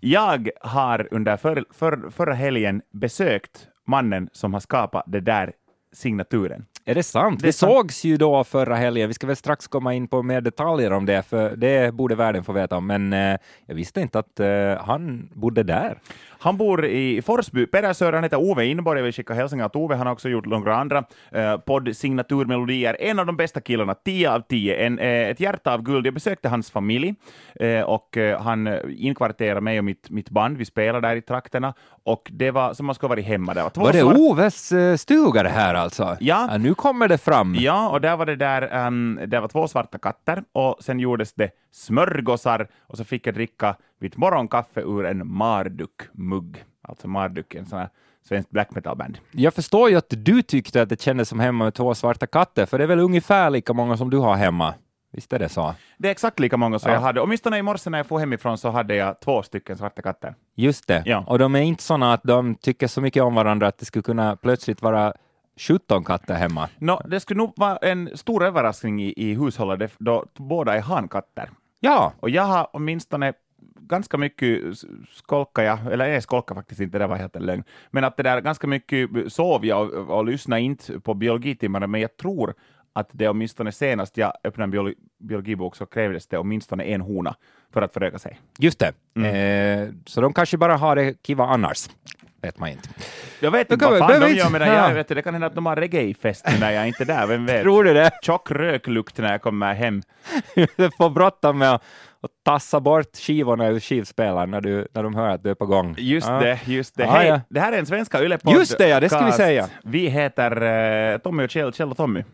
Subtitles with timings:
[0.00, 5.52] Jag har under för, för, förra helgen besökt mannen som har skapat det där
[5.92, 6.66] signaturen.
[6.84, 7.40] Är det sant?
[7.40, 7.72] Det vi sant.
[7.72, 9.08] sågs ju då förra helgen.
[9.08, 12.44] Vi ska väl strax komma in på mer detaljer om det, för det borde världen
[12.44, 12.86] få veta om.
[12.86, 15.98] Men eh, jag visste inte att eh, han bodde där.
[16.40, 17.66] Han bor i Forsby.
[17.66, 18.98] Pedersören han heter Ove Inborg.
[18.98, 19.94] Jag vill skicka hälsningar till Ove.
[19.96, 22.96] Han har också gjort några andra eh, podd-signaturmelodier.
[23.00, 24.86] En av de bästa killarna, 10 av 10.
[24.86, 26.06] En, eh, ett hjärta av guld.
[26.06, 27.14] Jag besökte hans familj
[27.60, 30.56] eh, och eh, han eh, inkvarterade mig och mitt, mitt band.
[30.56, 31.74] Vi spelade där i trakterna
[32.04, 33.54] och det var som man skulle varit hemma.
[33.54, 36.16] Det var, två Var det svart- Oves eh, stuga det här alltså?
[36.20, 36.56] Ja.
[36.58, 37.54] Nu kommer det fram.
[37.58, 41.32] Ja, och där var det där, um, det var två svarta katter och sen gjordes
[41.34, 46.64] det smörgåsar och så fick jag dricka mitt morgonkaffe ur en Marduk-mugg.
[46.82, 47.88] Alltså Marduk, en sån här
[48.28, 49.18] svensk black metal-band.
[49.32, 52.66] Jag förstår ju att du tyckte att det kändes som hemma med två svarta katter,
[52.66, 54.74] för det är väl ungefär lika många som du har hemma?
[55.12, 55.74] Visst är det så?
[55.98, 56.96] Det är exakt lika många som Ja.
[56.96, 57.20] jag hade.
[57.20, 60.34] Åtminstone i morse när jag får hemifrån så hade jag två stycken svarta katter.
[60.56, 61.02] Just det.
[61.06, 61.24] Ja.
[61.26, 64.02] Och de är inte sådana att de tycker så mycket om varandra att det skulle
[64.02, 65.12] kunna plötsligt vara
[65.60, 66.68] 17 katter hemma.
[66.78, 71.50] Nå, det skulle nog vara en stor överraskning i, i hushållet då båda är hankatter.
[71.80, 73.32] Ja, Och jag har åtminstone
[73.80, 77.64] ganska mycket s- skolka jag, eller jag skolkar faktiskt inte, det var helt en lögn,
[77.90, 82.00] men att det där ganska mycket sov jag och, och lyssnade inte på biologitimmarna, men
[82.00, 82.54] jag tror
[82.92, 87.34] att det åtminstone senast jag öppnade en biolo, biologibok så krävdes det åtminstone en hona
[87.72, 88.40] för att föröka sig.
[88.58, 88.92] just det.
[89.16, 89.34] Mm.
[89.88, 91.88] Eh, så de kanske bara har det kiva annars.
[92.42, 92.88] Vet man inte.
[93.40, 94.88] Jag vet inte vad fan de gör medan ja.
[94.88, 97.46] jag vet, det kan hända att de har reggae-fest när jag är inte där, vem
[97.46, 97.62] vet?
[97.62, 98.10] Tror du det?
[98.22, 100.02] Tjock röklukt när jag kommer hem.
[100.54, 101.82] Du får bråttom med att
[102.22, 105.66] att tassa bort skivorna ur skivspelaren när, du, när de hör att du är på
[105.66, 105.94] gång.
[105.98, 106.38] Just Ja.
[106.38, 107.02] det, just det.
[107.02, 107.40] Ja, Hej, ja.
[107.48, 108.54] det här är en svenska Yle-podd.
[108.54, 109.68] Just det, ja, det ska vi säga.
[109.84, 110.62] Vi heter
[111.12, 112.24] eh, Tommy och Kjell, Kjell och Tommy.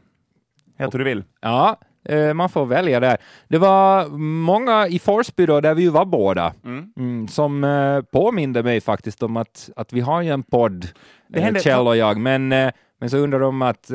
[0.79, 1.25] Helt hur du vill.
[1.41, 1.77] Ja,
[2.09, 3.17] eh, man får välja där.
[3.49, 8.63] Det var många i Forsby då, där vi ju var båda, mm, som eh, påminde
[8.63, 10.89] mig faktiskt om att, att vi har ju en podd,
[11.29, 13.91] Det Kjell och jag, men, men så undrar de att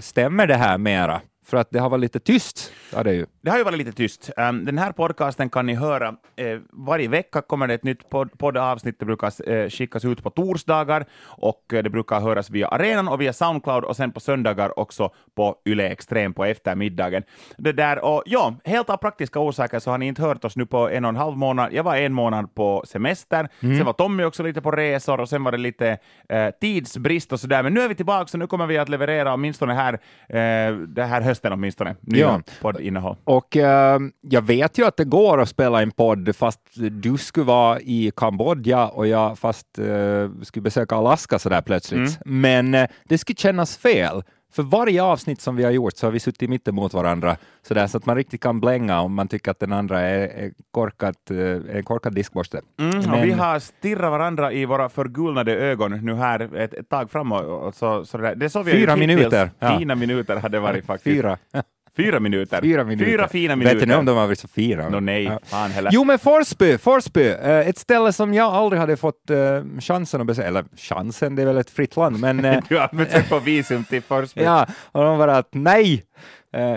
[0.00, 1.20] stämmer det här mera?
[1.46, 2.72] För att det har varit lite tyst.
[2.92, 3.26] Ja, det ju.
[3.42, 4.30] Det har ju varit lite tyst.
[4.36, 8.38] Um, den här podcasten kan ni höra eh, varje vecka kommer det ett nytt pod-
[8.38, 8.98] poddavsnitt.
[8.98, 13.20] Det brukar eh, skickas ut på torsdagar och eh, det brukar höras via arenan och
[13.20, 17.22] via Soundcloud och sen på söndagar också på Yle Extrem på eftermiddagen.
[17.56, 20.66] Det där, och ja, helt av praktiska orsaker så har ni inte hört oss nu
[20.66, 21.72] på en och en halv månad.
[21.72, 25.44] Jag var en månad på semester, sen var Tommy också lite på resor och sen
[25.44, 27.62] var det lite eh, tidsbrist och sådär.
[27.62, 29.92] Men nu är vi tillbaka så nu kommer vi att leverera åtminstone här,
[30.28, 32.40] eh, det här hösten åtminstone, nya Ja.
[32.60, 33.16] poddinnehåll.
[33.24, 37.46] Och eh, jag vet ju att det går att spela en podd fast du skulle
[37.46, 42.18] vara i Kambodja och jag fast eh, skulle besöka Alaska sådär plötsligt.
[42.24, 44.22] Men eh, det skulle kännas fel.
[44.54, 47.36] För varje avsnitt som vi har gjort så har vi suttit i mitten mot varandra
[47.62, 50.52] sådär så att man riktigt kan blänga om man tycker att den andra är, är
[50.70, 52.60] korkat, eh, en korkad diskborste.
[52.80, 57.10] Mm, Men- vi har stirrat varandra i våra förgulnade ögon nu här ett, ett tag
[57.10, 57.76] framåt.
[57.76, 58.34] Så, så det, där.
[58.34, 59.78] det såg vi Fyra minuter, ja.
[59.78, 61.16] Fina minuter hade det varit faktiskt.
[61.16, 61.38] Fyra.
[61.96, 62.60] Fyra minuter.
[62.60, 63.10] Fyra minuter.
[63.12, 63.76] Fyra fina minuter.
[63.78, 64.88] Vet ni om de har varit så fina?
[64.88, 65.38] Nå, nej, Ja.
[65.44, 65.90] fan heller.
[65.94, 70.26] Jo, men Forsby, Forsby, eh, ett ställe som jag aldrig hade fått eh, chansen att
[70.26, 73.38] besöka, eller chansen, det är väl ett fritt land, men eh, Du har försökt få
[73.38, 74.42] visum till Forsby.
[74.42, 76.04] ja, och de var att nej,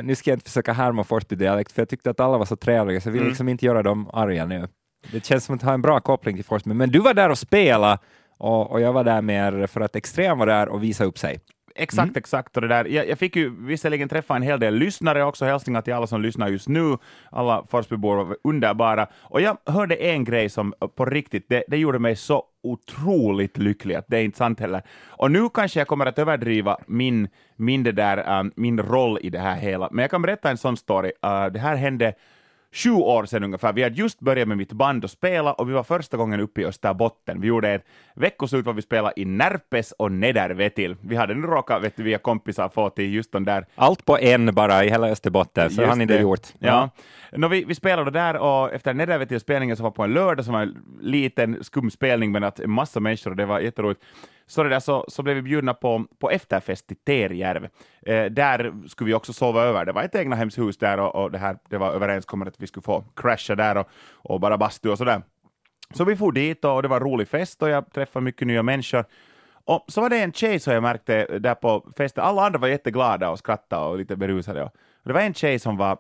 [0.04, 3.02] nu ska jag inte försöka härma Forsby-dialekt, för jag tyckte att alla var så trevliga,
[3.02, 3.30] så jag vill Mm.
[3.30, 4.68] liksom inte göra dem arga nu.
[5.12, 7.38] Det känns som att ha en bra koppling till Forsby, men du var där och
[7.38, 8.00] spela
[8.40, 11.40] och, och jag var där mer för att Extrem var där och visa upp sig.
[11.78, 12.18] Exakt, Mm.
[12.18, 12.56] exakt.
[12.58, 12.86] Och det där.
[12.86, 16.22] Jag, jag fick ju visserligen träffa en hel del lyssnare också, hälsningar till alla som
[16.22, 16.98] lyssnar just nu.
[17.32, 19.08] Alla Forsbybor var underbara.
[19.22, 23.96] Och jag hörde en grej som på riktigt, det, det gjorde mig så otroligt lycklig,
[23.96, 24.82] att det är inte sant heller.
[25.08, 29.30] Och nu kanske jag kommer att överdriva min, min, det där, um, min roll i
[29.30, 31.12] det här hela, men jag kan berätta en sån story.
[31.26, 32.14] Uh, det här hände
[32.74, 33.74] sju år sedan ungefär.
[33.74, 36.62] Vi hade just börjat med mitt band och spela och vi var första gången uppe
[36.62, 37.42] i Österbotten.
[37.42, 37.86] Vi gjorde ett
[38.16, 40.96] veckoslut var vi spelade i Närpes och Nedervetil.
[41.02, 44.18] Vi hade nu råkat, vet du, via kompisar få till just de där Allt på
[44.20, 46.48] en bara i hela Österbotten, så Just har ni det, gjort.
[46.60, 46.90] Ja.
[47.32, 50.62] Nå, vi, vi spelade där och efter Nedervetil-spelningen som var på en lördag som var
[50.62, 54.02] en liten skum spelning men att en massa människor och det var jätteroligt.
[54.48, 57.70] Så, det där, så, så blev vi bjudna på, på efterfest i Terjärv.
[58.02, 59.86] Eh, där skulle vi också sova över.
[59.86, 62.84] Det var ett egnahemshus där och, och det, här, det var överenskommet att vi skulle
[62.84, 65.22] få crasha där och, och bara bastu och sådär.
[65.94, 68.64] Så vi for dit och det var en rolig fest och jag träffade mycket nya
[68.64, 69.06] människor.
[69.66, 72.68] Och så var det en tjej som jag märkte där på festen, alla andra var
[72.68, 74.64] jätteglada och skrattade och lite berusade.
[74.64, 74.72] Och
[75.04, 75.98] det var en tjej som var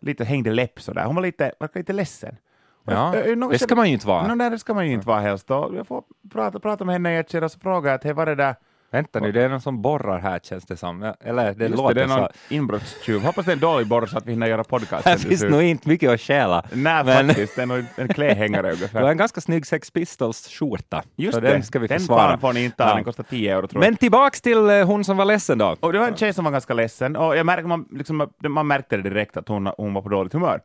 [0.00, 2.36] lite hängde läpp sådär, hon var lite, var lite ledsen.
[2.86, 3.14] Ja,
[3.50, 4.26] det ska man ju inte vara.
[4.26, 5.50] No, nej, det ska man ju inte vara helst.
[5.50, 6.02] Och jag får
[6.32, 8.34] prata, prata med henne i ett skede och så frågade jag att hej, var det
[8.34, 8.54] där
[8.90, 11.12] Vänta nu, det är någon som borrar här känns det som.
[11.24, 12.54] Eller det Just låter det, det är någon så.
[12.54, 13.22] inbrottstjuv.
[13.22, 15.06] Hoppas det är en dålig borr så att vi hinner göra podcast.
[15.06, 16.64] Här finns nog inte mycket att stjäla.
[16.72, 17.56] Nej, men- faktiskt.
[17.56, 19.02] Det är nog en klädhängare Du har ungefär.
[19.10, 21.02] en ganska snygg Sex Pistols-skjorta.
[21.16, 22.28] Just så det, den ska vi den försvara.
[22.28, 22.82] fan får ni inte.
[22.82, 22.94] Ja.
[22.94, 23.90] Den kostar 10 euro tror jag.
[23.90, 25.76] Men tillbaks till eh, hon som var ledsen då.
[25.80, 28.66] Och det var en tjej som var ganska ledsen och jag märkte, man, liksom, man
[28.66, 30.60] märkte det direkt att hon, hon var på dåligt humör.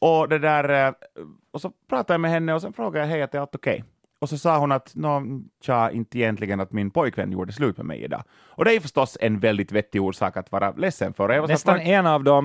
[0.00, 0.92] Och, det där, eh,
[1.52, 3.84] och så pratade jag med henne och sen frågade jag hej, att är allt okej?
[4.20, 5.22] Och så sa hon att nå,
[5.62, 8.22] tja, inte egentligen att min pojkvän gjorde slut med mig idag.
[8.48, 11.30] Och det är förstås en väldigt vettig orsak att vara ledsen för.
[11.30, 12.38] Jag Nästan att- en av de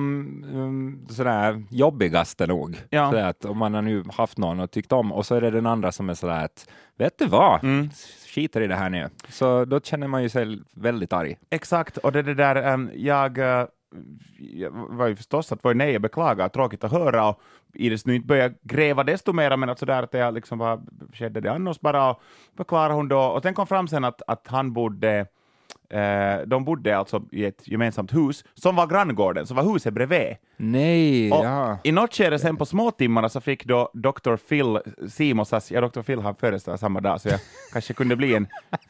[0.52, 2.76] um, sådär jobbigaste nog.
[2.90, 3.10] Ja.
[3.10, 5.50] Sådär att om man har nu haft någon och tyckt om och så är det
[5.50, 7.90] den andra som är sådär att vet du vad, Mm.
[8.34, 9.08] skiter i det här nu.
[9.28, 11.36] Så då känner man ju sig väldigt arg.
[11.50, 13.66] Exakt, och det, det där, ehm, jag, eh,
[14.38, 17.40] jag var ju förstås att var nej, jag beklagar, tråkigt att höra och
[17.74, 20.80] Iris nu inte började gräva desto mer, men att sådär att jag liksom var,
[21.12, 22.22] skedde det annars bara och
[22.56, 25.26] förklarade hon då, och sen kom fram sen att, att han bodde
[25.90, 30.36] Eh, de bodde alltså i ett gemensamt hus som var granngården, som var huset bredvid.
[30.56, 31.78] Nej, Och ja.
[31.84, 34.36] I något skede sen på småtimmarna så fick då Dr.
[34.36, 36.02] Phil Simosas, ja Dr.
[36.02, 37.40] Phil har födelsedag samma dag, så jag
[37.72, 38.46] kanske kunde bli en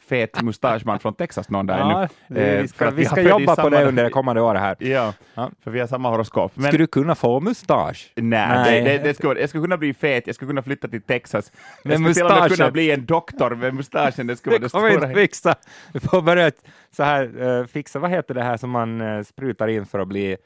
[0.09, 2.07] fet mustaschman från Texas någon dag ja ännu.
[2.27, 4.75] vi, Eh, vi ska, vi ska jobba på det under det kommande året här.
[4.79, 5.51] Ja, Ja.
[5.63, 6.51] för vi har samma horoskop.
[6.55, 8.11] Men, Skulle du kunna få mustasch?
[8.15, 8.81] nej, Nej.
[8.83, 11.51] Det, det, det skulle, jag skulle kunna bli fet, jag skulle kunna flytta till Texas.
[11.83, 14.27] Jag skulle till och med kunna bli en doktor med mustaschen.
[14.27, 15.55] Det skulle Det kommer inte fixa.
[15.93, 16.51] Vi får börja
[16.95, 20.07] så här, eh, fixa, vad heter det här som man eh, sprutar in för att
[20.07, 20.37] bli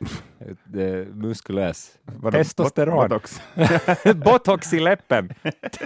[0.76, 1.92] uh, muskulös?
[2.06, 2.38] Vadå?
[2.38, 2.96] Testosteron.
[3.10, 3.42] Botox.
[4.16, 5.34] Botox i läppen.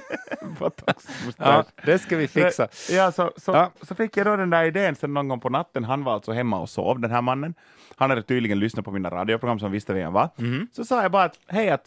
[0.59, 1.07] Botox.
[1.37, 2.67] Ja, det ska vi fixa.
[2.91, 3.85] Ja, så, så, Ja.
[3.85, 5.83] så fick jag då den där idén sen någon gång på natten.
[5.83, 7.53] Han var alltså hemma och sov, den här mannen.
[7.95, 10.29] Han hade tydligen lyssnat på mina radioprogram som visste vem jag var.
[10.35, 10.67] Mhm.
[10.71, 11.85] Så sa jag bara att hej, att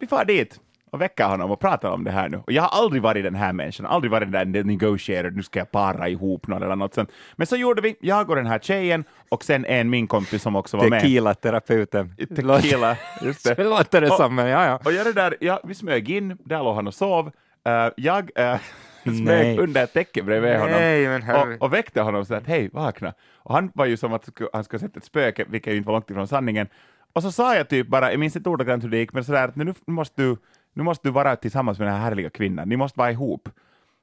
[0.00, 0.60] vi far dit
[0.92, 2.36] och väcker honom och pratar om det här nu.
[2.36, 5.58] Och jag har aldrig varit den här människan, aldrig varit den där negotiator, nu ska
[5.58, 7.10] jag para ihop någon eller något sånt.
[7.36, 10.56] Men så gjorde vi, jag och den här tjejen och sen en min kompis som
[10.56, 11.00] också var med.
[11.02, 12.14] Tequila-terapeuten.
[12.36, 13.54] Tequila, just det.
[13.54, 14.80] Det låter det Och- som, men ja, ja.
[14.84, 17.30] Och jag det där, ja, vi smög in, där låg han och sov.
[17.66, 18.56] Eh, jag uh.
[19.02, 22.70] Smög under ett täcke bredvid honom Nej, herre- och, och väckte honom så att hej,
[22.72, 23.14] vakna.
[23.36, 25.86] Och han var ju som att han skulle ha sett ett spöke, vilket ju inte
[25.86, 26.66] var långt ifrån sanningen.
[27.12, 29.48] Och så sa jag typ bara, jag minns inte ordagrant hur det gick, men sådär
[29.48, 30.36] att nu, nu, måste du,
[30.74, 33.48] nu måste du vara tillsammans med den här härliga kvinnan, ni måste vara ihop.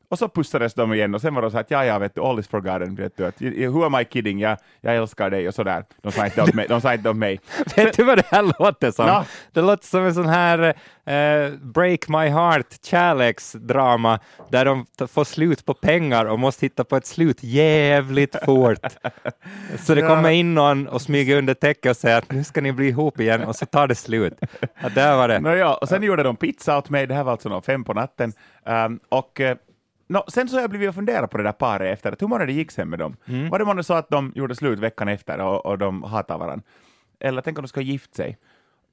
[0.10, 2.22] Och så pussades de igen och sen var de så att ja, ja, vet du,
[2.22, 5.54] all is forgotten, vet du, att who am I kidding, jag, jag älskar dig och
[5.54, 5.84] sådär.
[6.02, 6.68] De sa inte om mig.
[6.68, 7.40] De sa inte om mig.
[7.76, 9.08] Vet du vad det här låter som?
[9.08, 9.26] Ja.
[9.54, 10.60] Det låter som en sån här
[11.06, 14.20] eh, Break My Heart kärleksdrama
[14.50, 18.80] där de får slut på pengar och måste hitta på ett slut jävligt fort.
[19.78, 22.72] Så det kommer in någon och smyger under täcket och säger att nu ska ni
[22.72, 24.34] bli ihop igen och så tar det slut.
[24.82, 25.40] Ja, där var det.
[25.40, 27.84] Nå, ja, och sen gjorde de pizza åt mig, det här var alltså nå fem
[27.84, 28.34] på natten.
[28.66, 29.42] Ehm, och
[30.08, 32.28] nå, sen så har jag blivit och funderat på det där paret efter, att hur
[32.28, 33.16] många det gick sen med dem?
[33.26, 33.50] Mm.
[33.50, 36.66] Var det månne så att de gjorde slut veckan efter och, och de hatar varandra?
[37.20, 38.38] Eller tänk om de ska gift sig?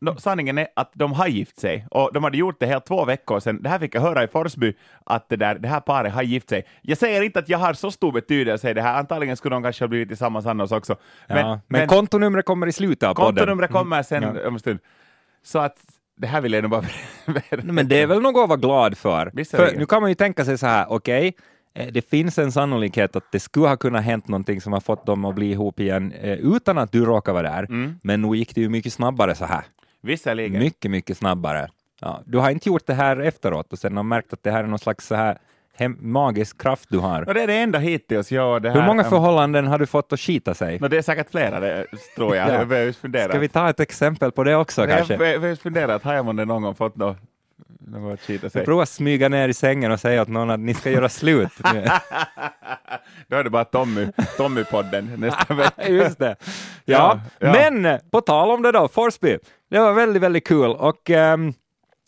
[0.00, 3.04] Nå, sanningen är att de har gift sig, och de hade gjort det helt två
[3.04, 3.62] veckor sedan.
[3.62, 4.74] Det här fick jag höra i Forsby,
[5.04, 6.64] att det, där, det här paret har gift sig.
[6.82, 9.62] Jag säger inte att jag har så stor betydelse i det här, antagligen skulle de
[9.62, 10.96] kanske ha blivit tillsammans annars också.
[11.26, 11.60] ja.
[11.68, 13.36] men, kontonumret kommer i slutet av podden.
[13.36, 14.48] kontonumret kommer sen Ja.
[14.48, 14.78] om en stund.
[15.42, 15.78] Så att
[16.16, 16.84] det här vill jag nog bara
[17.62, 19.44] Men det är väl något att vara glad för.
[19.56, 21.34] För nu kan man ju tänka sig så här, okej,
[21.74, 25.06] eh, det finns en sannolikhet att det skulle ha kunnat hänt någonting som har fått
[25.06, 27.62] dem att bli ihop igen eh, utan att du råkar vara där.
[27.62, 27.98] Mm.
[28.02, 29.64] Men nu gick det ju mycket snabbare så här.
[30.02, 30.58] Visserligen.
[30.58, 31.68] Mycket, mycket snabbare.
[32.00, 34.64] Ja, du har inte gjort det här efteråt och sen har märkt att det här
[34.64, 35.38] är någon slags så här
[35.76, 37.28] hem- magisk kraft du har.
[37.28, 38.32] Och det är det enda hittills.
[38.32, 40.78] Ja, det här, Hur många förhållanden har du fått att skita sig?
[40.80, 42.48] no, det är säkert flera, det tror jag.
[42.48, 42.54] Ja.
[42.54, 43.28] Jag behöver fundera.
[43.28, 45.16] Ska vi ta ett exempel på det också Nej, jag kanske?
[45.16, 47.16] behöver just fundera, att har jag någon gång fått något,
[47.80, 48.64] något att?
[48.64, 51.48] Prova smyga ner i sängen och säga åt någon att ni ska göra slut.
[53.28, 54.06] Då är det bara Tommy,
[54.38, 55.88] Tommy-podden nästa vecka.
[55.88, 56.36] Just det.
[56.84, 57.70] Ja, Ja, ja.
[57.70, 59.38] men på tal om det då, Forsby.
[59.70, 61.52] Det var väldigt, väldigt kul och ehm,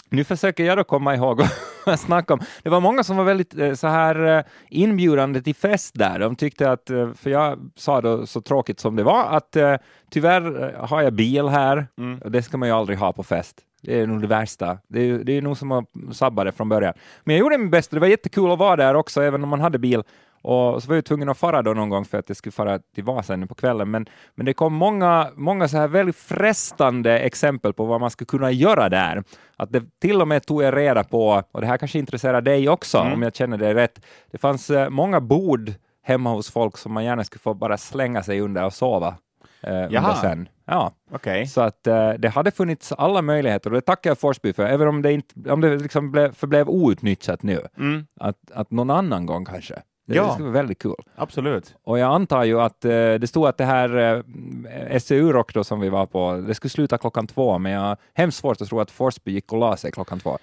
[0.08, 1.42] nu försöker jag då komma ihåg
[1.86, 2.40] vad snacka om.
[2.62, 6.18] Det var många som var väldigt eh, så här eh, inbjudande till fest där.
[6.18, 9.56] De tyckte att, eh, för jag sa då så tråkigt som det var, att
[10.10, 12.18] tyvärr har jag bil här Mm.
[12.18, 13.60] och det ska man ju aldrig ha på fest.
[13.82, 14.78] Det är nog det värsta.
[14.88, 16.94] Det är, det är nog som att sabba det från början.
[17.24, 17.96] Men jag gjorde mitt bästa.
[17.96, 20.02] Det var jättekul att vara där också, även om man hade bil.
[20.42, 22.78] Och så var jag tvungen att fara då någon gång för att jag skulle fara
[22.94, 23.90] till Vasa nu på kvällen.
[23.90, 28.26] Men, men det kom många, många så här väldigt frestande exempel på vad man skulle
[28.26, 29.24] kunna göra där.
[29.56, 32.68] Att det till och med tog jag reda på, och det här kanske intresserar dig
[32.68, 33.12] också, Mm.
[33.12, 34.04] om jag känner det rätt.
[34.30, 38.22] Det fanns eh, många bord hemma hos folk som man gärna skulle få bara slänga
[38.22, 39.14] sig under och sova
[39.60, 40.48] eh, under sen.
[40.64, 40.92] Ja.
[41.12, 41.46] Okej.
[41.46, 44.88] Så att eh, det hade funnits alla möjligheter och det tackar jag Forsby för, även
[44.88, 47.60] om det, inte, om det liksom blev, förblev outnyttjat nu.
[47.78, 48.06] Mm.
[48.20, 49.82] Att, att någon annan gång kanske.
[50.06, 50.32] Det, Ja.
[50.32, 50.94] skulle vara väldigt kul.
[51.16, 51.74] Absolut.
[51.84, 53.96] Och jag antar ju att eh, det stod att det här
[54.90, 57.96] eh, SCU-rock då som vi var på, det skulle sluta klockan två, men jag har
[58.14, 60.38] hemskt svårt att tro att Forsby gick och la sig klockan två.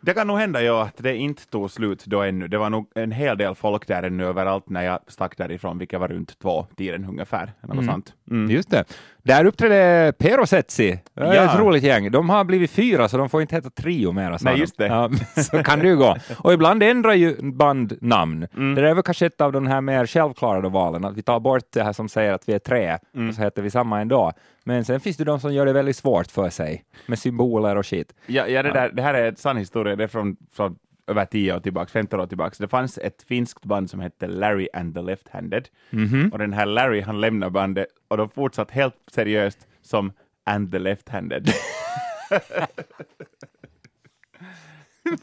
[0.00, 2.48] Det kan nog hända ja, att det inte tog slut då ännu.
[2.48, 6.00] Det var nog en hel del folk där ännu överallt när jag stack därifrån, vilket
[6.00, 7.52] var runt två tiden ungefär.
[7.60, 8.12] Något sånt.
[8.30, 8.50] Mm.
[8.50, 8.84] Just det.
[9.24, 10.98] Där uppträdde Perosetsi.
[11.14, 11.52] Det är Ja.
[11.54, 12.10] ett roligt gäng.
[12.10, 14.38] De har blivit fyra, så de får inte heta trio mera.
[14.40, 14.86] Nej, just det.
[14.86, 15.10] Ja,
[15.42, 16.16] så kan det ju gå.
[16.38, 18.46] Och ibland ändrar ju band namn.
[18.56, 18.74] Mm.
[18.74, 21.64] Det är väl kanske ett av de här mer självklara valen, att vi tar bort
[21.72, 23.28] det här som säger att vi är tre, Mm.
[23.28, 24.32] och så heter vi samma ändå.
[24.64, 27.86] Men sen finns det de som gör det väldigt svårt för sig, med symboler och
[27.86, 28.12] skit.
[28.26, 31.24] Ja, ja, det, där, det här är en sann historia, det är från, från över
[31.24, 32.56] 10 år tillbaka, 15 år tillbaka.
[32.58, 35.64] Det fanns ett finskt band som hette Larry and the Left-Handed.
[35.90, 36.30] Mhm.
[36.32, 40.12] Och den här Larry, han lämnade bandet och de fortsatte helt seriöst som
[40.46, 41.48] And the Left-Handed.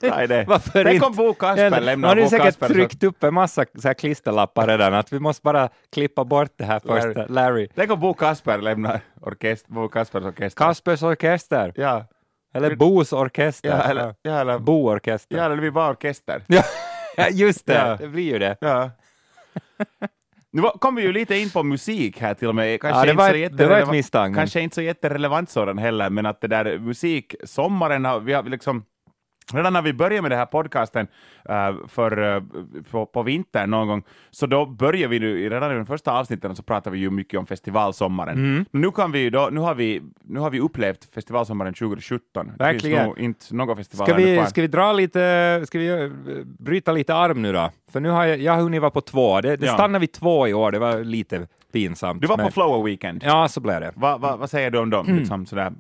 [0.02, 0.46] Nej, det.
[0.48, 1.06] Varför Tänk inte?
[1.06, 1.96] om Bo Kasper lämnar.
[2.08, 5.14] Man har ju säkert Kasper så- tryckt upp en massa så här klisterlappar redan, att
[5.14, 7.08] vi måste bara klippa bort det här första.
[7.08, 7.26] Larry.
[7.30, 7.68] Larry.
[7.76, 10.66] Tänk om Bo Kasper lämnar orkester, Bo Kaspers orkester.
[10.66, 11.74] Kaspers orkester.
[11.76, 12.06] ja.
[12.54, 13.70] Eller Bos orkester.
[13.70, 15.38] Ja, eller, ja, eller, Bo-orkester.
[15.38, 16.42] ja, eller vi var orkester.
[17.18, 17.74] Ja, just det.
[17.74, 17.96] Ja.
[18.00, 18.56] Det blir ju det.
[18.62, 18.90] Ja.
[20.52, 22.82] Nu kom vi ju lite in på musik här till och med.
[22.82, 25.50] Kanske Ja, det inte var så ett- det var ett misstag, Kanske inte så jätterelevant
[25.50, 28.86] sådan heller, men att det där musiksommaren har vi har liksom
[29.54, 31.08] Redan när vi började med den här podcasten
[31.50, 32.44] eh, för, eh,
[32.92, 36.56] på, på vintern någon gång, så då började vi nu, redan i de första avsnitten
[36.56, 38.38] så pratade vi ju mycket om festivalsommaren.
[38.38, 38.66] Mm.
[38.72, 42.48] Nu, kan vi då, nu, har vi, nu har vi upplevt festivalsommaren 2017.
[42.58, 42.98] Det Verkligen.
[42.98, 46.10] finns nog inte någon festival Ska vi, ska vi dra lite, ska vi eh,
[46.60, 47.70] bryta lite arm nu då?
[47.92, 49.42] För nu har jag, jag har hunnit vara på två.
[49.42, 49.74] Det, det Ja.
[49.74, 52.22] stannar vid två i år, det var lite pinsamt.
[52.22, 53.24] Du var men- på Flower Weekend.
[53.26, 53.92] Ja, så blev det.
[53.96, 55.06] Va, va, vad säger du om dem?
[55.08, 55.20] Mm.
[55.20, 55.72] Liksom sådär.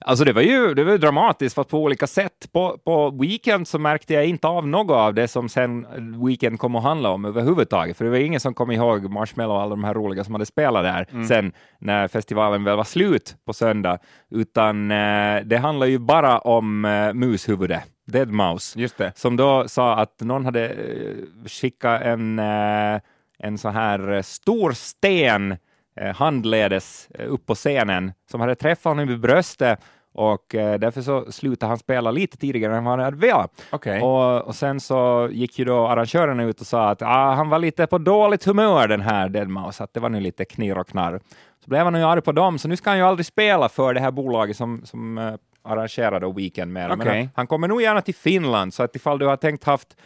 [0.00, 2.48] Alltså det var ju det var ju dramatiskt, fast på olika sätt.
[2.52, 5.86] På, på Weekend så märkte jag inte av något av det som sen
[6.26, 9.60] Weekend kom att handla om överhuvudtaget, för det var ingen som kom ihåg Marshmello och
[9.60, 11.24] alla de här roliga som hade spelat där Mm.
[11.26, 13.98] sen när festivalen väl var slut på söndag,
[14.30, 19.12] utan eh, det handlar ju bara om eh, mushuvudet, Dead Mouse, Just det.
[19.16, 23.00] som då sa att någon hade eh, skickat en, eh,
[23.38, 25.56] en så här stor sten
[26.02, 29.80] handledes eh, upp på scenen som hade träffat honom i bröstet
[30.14, 33.62] och eh, därför så slutade han spela lite tidigare än vad han hade velat.
[33.70, 34.02] Okej.
[34.02, 37.58] Och, och sen så gick ju då arrangörerna ut och sa att ah, han var
[37.58, 41.20] lite på dåligt humör den här Deadmau5, att det var nu lite knirr och knarr.
[41.64, 43.94] Så blev han ju arg på dem, så nu ska han ju aldrig spela för
[43.94, 47.20] det här bolaget som, som uh, arrangerade Weekend med Men Okej.
[47.20, 49.96] han, han kommer nog gärna till Finland, så att ifall du har tänkt haft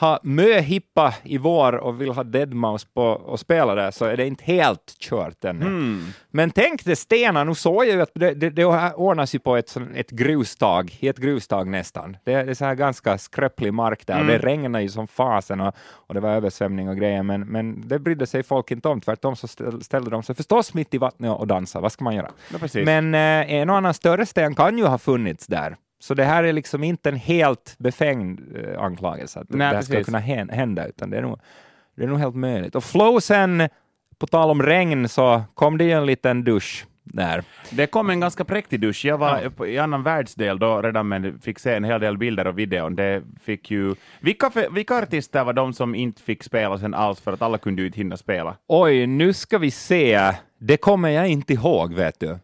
[0.00, 4.26] ha möhippa i vår och vill ha Deadmau5 på och spela där så är det
[4.26, 5.66] inte helt kört ännu.
[5.66, 6.06] Mm.
[6.30, 8.64] Men tänk dig stenar, nu såg jag ju att det, det, det
[8.94, 12.16] ordnas ju på ett, ett grustag, i ett grustag nästan.
[12.24, 15.08] Det, är- det är så här ganska skröplig mark där, och det regnar ju som
[15.08, 18.88] fasen och, och det var översvämning och grejer, men, men det brydde sig folk inte
[18.88, 22.04] om, tvärtom så ställ- ställde de sig förstås mitt i vattnet och dansade, vad ska
[22.04, 22.30] man göra?
[22.52, 22.58] Ja.
[22.84, 25.76] Men eh, en och annan större sten kan ju ha funnits där.
[26.00, 29.82] Så det här är liksom inte en helt befängd eh, anklagelse att Nej, det här
[29.82, 30.06] ska precis.
[30.06, 31.40] kunna hän- hända, utan det är, nog,
[31.96, 32.74] det är nog helt möjligt.
[32.74, 33.68] Och Flow sen,
[34.18, 37.42] på tal om regn, så kom det ju en liten dusch där.
[37.70, 39.04] Det kom en ganska präktig dusch.
[39.04, 42.46] Jag var på, i annan världsdel då redan, men fick se en hel del bilder
[42.46, 42.96] och videon.
[42.96, 43.94] Det fick ju...
[44.20, 47.82] Vilka, vilka artister var de som inte fick spela sen alls, för att alla kunde
[47.82, 48.56] ju inte hinna spela?
[48.66, 50.32] Oj, nu ska vi se.
[50.58, 52.38] Det kommer jag inte ihåg, vet du.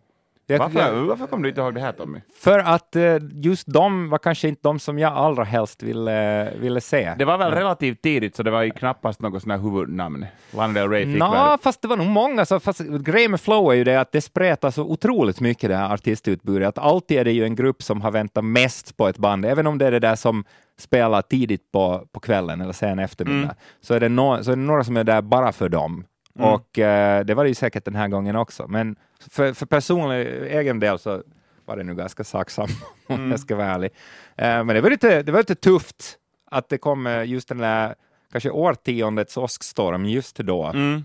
[0.47, 2.21] Jag- Varför, varför kom du inte ihåg det här Tommy?
[2.37, 6.81] För att eh, just de var kanske inte de som jag allra helst ville, ville
[6.81, 7.15] se.
[7.19, 10.27] Det var väl relativt tidigt, så det var ju knappast något sånt här huvudnamn.
[10.51, 11.59] Lana Del Rey fick Nå, väl...
[11.59, 12.45] fast det var nog många.
[12.45, 15.77] Så, fast grejen med Flow är ju det att det spretar så otroligt mycket det
[15.77, 16.69] här artistutbudet.
[16.69, 19.67] Att alltid är det ju en grupp som har väntat mest på ett band, även
[19.67, 20.45] om det är det där som
[20.79, 23.57] spelar tidigt på, på kvällen eller sen eftermiddag, Mm.
[23.81, 26.05] så, är det no, så är det några som är där bara för dem.
[26.39, 26.51] Mm.
[26.53, 28.67] Och eh, det var det ju säkert den här gången också.
[28.69, 28.97] Men
[29.31, 31.23] för, för personlig egen del så
[31.65, 32.69] var det nu ganska saksam,
[33.07, 33.31] om Mm.
[33.31, 33.91] jag ska vara ärlig.
[34.37, 36.19] Eh, men det var, lite, det var lite tufft
[36.51, 37.95] att det kom eh, just den där
[38.33, 40.65] kanske årtiondets åskstorm just då.
[40.65, 41.05] Mm.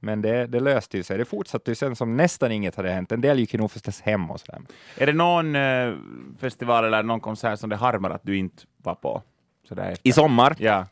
[0.00, 1.18] Men det, det löste ju sig.
[1.18, 3.12] Det fortsatte ju sen som nästan inget hade hänt.
[3.12, 4.60] En del gick ju nog förstås hem och sådär.
[4.96, 5.94] Är det någon eh,
[6.40, 9.22] festival eller någon konsert som det harmar att du inte var på?
[10.02, 10.56] I sommar?
[10.58, 10.86] Ja.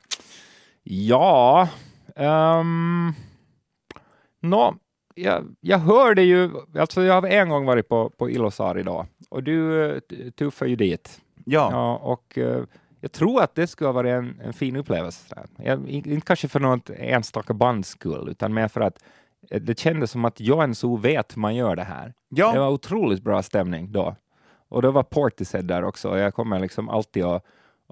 [0.82, 1.68] Ja...
[2.16, 3.14] Um,
[4.44, 4.74] Nå,
[5.14, 6.50] jag, jag hörde ju...
[6.78, 10.00] Alltså jag har en gång varit på, på Ilosar idag och du
[10.36, 11.20] tuffade ju dit.
[11.44, 11.68] Ja.
[11.72, 12.62] Ja, och eh,
[13.00, 15.46] jag tror att det skulle ha varit en, en fin upplevelse.
[15.56, 19.04] Jag, inte kanske för något enstaka bands skull, utan mer för att
[19.50, 22.14] eh, det kändes som att Joensuu vet hur man gör det här.
[22.28, 22.52] Ja.
[22.52, 24.16] Det var otroligt bra stämning då.
[24.68, 27.44] Och då var Portishead där också, jag kommer liksom alltid att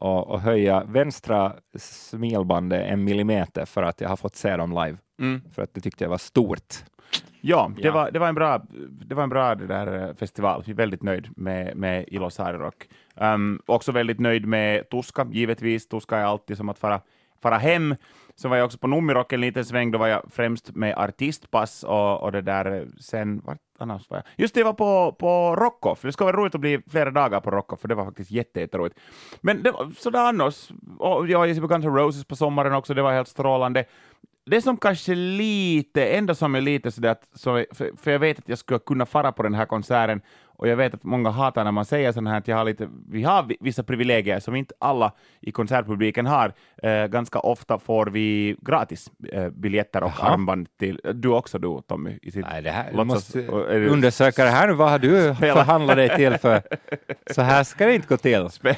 [0.03, 4.99] och, och höja vänstra smilbandet en millimeter för att jag har fått se dem live.
[5.21, 5.43] Mm.
[5.55, 6.75] För att det tyckte jag var stort.
[7.41, 7.93] Ja, det, Ja.
[7.93, 8.63] Var, det var en bra,
[9.07, 10.63] det var en bra det där, eh, festival.
[10.67, 12.89] Jag är väldigt nöjd med, med Ilosari Rock.
[13.15, 15.89] Um, också väldigt nöjd med Tuska, givetvis.
[15.89, 17.01] Tuska är alltid som att fara,
[17.43, 17.95] fara hem.
[18.35, 21.83] Så var jag också på Numirock en liten sväng, då var jag främst med artistpass
[21.83, 24.25] och, och det där eh, sen, vart annars var jag?
[24.37, 26.03] Just det, jag var på, på Rockoff.
[26.03, 28.99] Det ska vara roligt att bli flera dagar på Rockoff, för det var faktiskt jätteroligt.
[29.41, 30.71] Men det var sådär annars.
[30.99, 33.85] Och jag var på Guns N' Roses på sommaren också, det var helt strålande
[34.45, 38.39] det som kanske lite, ändå som är lite sådär, att, så, för, för jag vet
[38.39, 40.21] att jag skulle kunna fara på den här konserten,
[40.63, 42.89] och jag vet att många hatar när man säger sånt här, att jag har lite,
[43.09, 46.53] vi har vi- vissa privilegier som inte alla i konsertpubliken har.
[46.83, 50.29] Eh, ganska ofta får vi gratis eh, biljetter och Jaha.
[50.33, 52.19] armband till, du också du Tommy?
[52.23, 54.73] I sitt, Nej, det här, du måste det- undersöka det här nu.
[54.75, 55.55] Vad har du Spela.
[55.55, 56.63] förhandlat dig till för?
[57.35, 58.49] Så här ska det inte gå till.
[58.51, 58.77] Spe,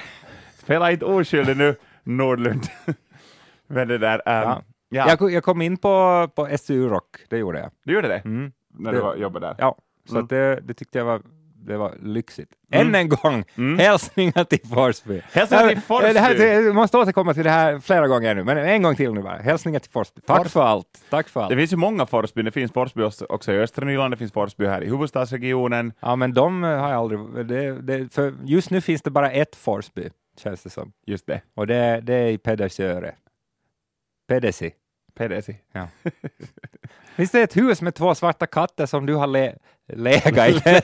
[0.58, 1.74] spela inte oskyldig nu,
[2.04, 2.62] Nordlund.
[3.66, 4.62] Men det där, ehm, Ja.
[4.88, 7.70] ja, Jag, jag kom in på, på SU Rock, det gjorde jag.
[7.84, 8.18] du gjorde det?
[8.24, 8.52] Mm.
[8.78, 9.54] När Det- du var, jobbade där?
[9.58, 9.76] Ja,
[10.08, 10.26] så Mm.
[10.26, 11.22] det, det tyckte jag var,
[11.66, 12.52] det var lyxigt.
[12.73, 12.87] Mm.
[12.88, 13.78] Än en gång, Mm.
[13.78, 15.23] hälsningar till Forsby.
[15.33, 16.12] Hälsningar till Ja, Forsby.
[16.12, 19.12] Det här, det, måste återkomma till det här flera gånger nu, men en gång till
[19.12, 19.37] nu bara.
[19.37, 20.21] Hälsningar till Forsby.
[20.26, 20.87] Tack Fors- för allt.
[21.11, 21.50] Tack för allt.
[21.50, 24.33] Det finns ju många Forsby, det finns Forsby också- också i östra Nyland, det finns
[24.33, 25.92] Forsby här i huvudstadsregionen.
[26.00, 27.47] Ja, men de eh, har jag aldrig...
[27.47, 30.09] Det, det, för just nu finns det bara ett Forsby,
[30.42, 30.92] känns det som.
[31.06, 33.14] Just det, Och det, det är i Pedersöre.
[34.28, 34.71] Pedesi.
[35.14, 35.56] PDC.
[35.73, 35.88] Ja.
[37.16, 39.54] Finns det ett hus med två svarta katter som du har le
[39.92, 40.61] legat i?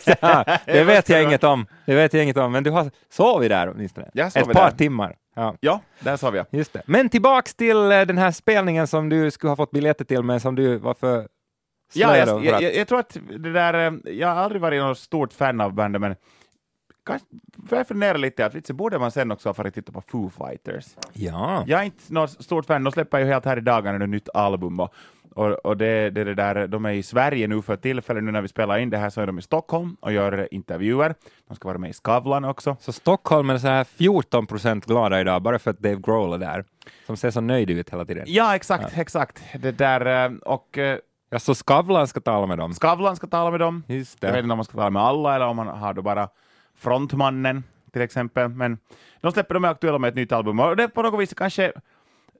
[0.73, 1.67] Det vet jag inget om.
[1.87, 4.11] Det vet jag inget om, men du har sovit där åtminstone.
[4.13, 4.77] Jag Ett par där.
[4.77, 5.17] timmar.
[5.37, 6.45] Ja, Ja, där sa vi ja.
[6.51, 6.83] just det.
[6.87, 10.41] Men tillbaks till eh, den här spelningen som du skulle ha fått biljetter till, men
[10.41, 11.29] som du var för
[11.93, 14.99] Ja, jag, jag, jag, jag tror att det där, eh, jag har aldrig varit något
[14.99, 16.17] stort fan av bandet, men
[17.11, 17.27] kanske,
[17.69, 20.31] för jag funderar lite, att vitsen, borde man sen också ha farit titta på Foo
[20.31, 20.87] Fighters?
[21.13, 21.65] Ja.
[21.67, 24.29] Jag är inte något stort fan, de släpper ju helt här i dagarna ett nytt
[24.35, 24.95] album, och,
[25.35, 28.43] och, och det, det, det där, de är i Sverige nu för tillfället, nu när
[28.43, 31.15] vi spelar in det här så är de i Stockholm och gör intervjuer.
[31.49, 32.77] De ska vara med i Skavlan också.
[32.81, 36.39] Så Stockholm är så här 14 procent glada idag, bara för att Dave Grohl är
[36.39, 36.65] där,
[37.07, 38.25] som ser så nöjd ut hela tiden.
[38.27, 39.43] Ja, exakt, exakt.
[39.61, 40.99] Det där, eh, och eh,
[41.33, 42.75] Ja, så Skavlan ska tala med dem.
[42.75, 43.83] Skavlan ska tala med dem.
[43.87, 44.41] Just Jag vet det.
[44.41, 46.29] inte om man ska tala med alla eller om man har då bara
[46.81, 48.49] frontmannen till exempel.
[48.49, 48.79] Men
[49.21, 51.73] de släpper de är aktuella med ett nytt album och det på något vis kanske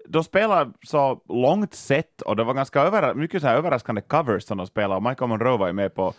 [0.09, 4.45] de spelar så långt sett och det var ganska över, mycket så här överraskande covers
[4.45, 6.15] som de spelar och Michael Monroe var ju med på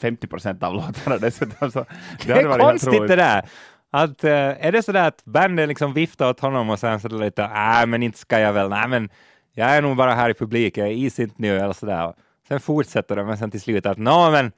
[0.00, 1.70] 50 procent av låtarna dessutom.
[1.70, 1.84] Så
[2.26, 3.48] Det hade är konstigt det där.
[3.90, 7.08] Att, eh, är det så där att bandet liksom viftar åt honom och sen så
[7.08, 9.08] det lite, nej men inte ska jag väl, nej men
[9.52, 12.14] jag är nog bara här i publik, jag är is inte nu eller sådär.
[12.48, 14.52] Sen fortsätter de, men sen till slut att, nå men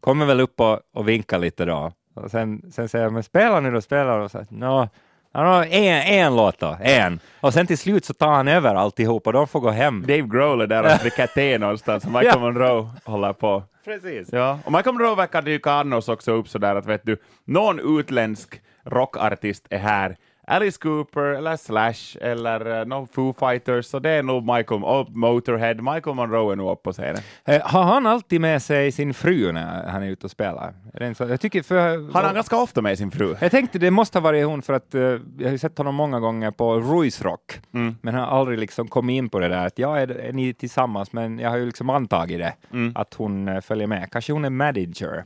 [0.00, 1.92] kommer väl upp och, och vinka lite då.
[2.14, 4.28] Och sen, sen säger jag, men spela nu då, spela då.
[4.28, 4.88] Så, att, nå,
[5.34, 7.20] en, en låt då, en.
[7.40, 10.00] Och sen till slut så tar han över alltihop och de får gå hem.
[10.00, 12.40] Dave Grohl är där och dricker te någonstans och Michael.
[12.40, 13.62] Monroe håller på.
[13.84, 14.28] Precis.
[14.32, 18.60] Ja, och Michael Monroe verkar dyka annars också upp sådär att vet du, någon utländsk
[18.84, 20.16] rockartist är här.
[20.46, 25.10] Alice Cooper eller Slash eller uh, no Foo Fighters, så det är nog Michael, och
[25.10, 27.22] Motorhead, Michael Monroe är nog uppe på scenen.
[27.44, 30.74] Eh, har han alltid med sig sin fru när han är ute och spelar?
[31.16, 32.12] Så, jag tycker för...
[32.12, 33.36] Han har ganska ofta med sin fru.
[33.40, 35.00] Jag tänkte det måste ha varit hon för att eh,
[35.38, 37.96] jag har sett honom många gånger på Ruiz Rock, Mm.
[38.02, 40.54] men han har aldrig liksom kommit in på det där att ja, är, är ni
[40.54, 42.92] tillsammans, men jag har ju liksom antagit det, Mm.
[42.96, 44.08] att hon eh, följer med.
[44.12, 45.24] Kanske hon är manager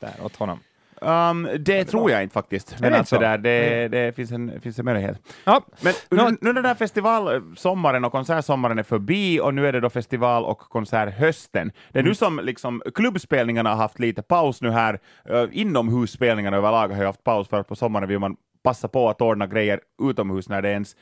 [0.00, 0.58] där åt honom.
[1.00, 4.78] Um, det tror jag inte faktiskt, men det alltså där, det, det finns, en, finns
[4.78, 5.18] en möjlighet.
[5.44, 9.72] Ja, Men nu, nu när den här festivalsommaren och konsertsommaren är förbi och nu är
[9.72, 11.72] det då festival och konserthösten.
[11.92, 12.08] Det är Mm.
[12.08, 14.98] nu som liksom klubbspelningarna har haft lite paus nu här.
[15.30, 19.08] Uh, inomhusspelningarna överlag har ju haft paus för att på sommaren vill man passa på
[19.08, 20.96] att ordna grejer utomhus när det ens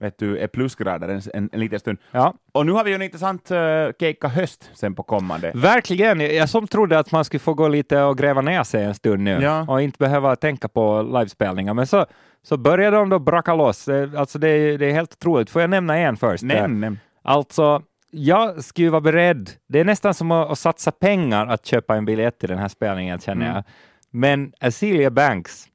[0.00, 1.98] vet du, är plusgrader en, en, en liten stund.
[2.10, 2.34] ja.
[2.52, 3.58] Och nu har vi ju en intressant uh,
[4.00, 5.52] keikka höst sen på kommande.
[5.54, 6.20] Verkligen.
[6.20, 9.22] Jag som trodde att man skulle få gå lite och gräva ner sig en stund
[9.22, 9.64] nu Ja.
[9.68, 12.06] och inte behöva tänka på livespelningar, men så,
[12.42, 13.88] så började de då braka loss.
[13.88, 15.50] Eh, Alltså det, är- det är helt otroligt.
[15.50, 16.42] Får jag nämna en först?
[16.42, 16.98] Nämn, nämn.
[17.22, 19.50] Alltså, jag skulle vara beredd.
[19.68, 22.68] Det är nästan som att, att satsa pengar att köpa en biljett till den här
[22.68, 23.54] spelningen, känner Mm.
[23.56, 23.64] jag.
[24.10, 25.66] Men Azealia Banks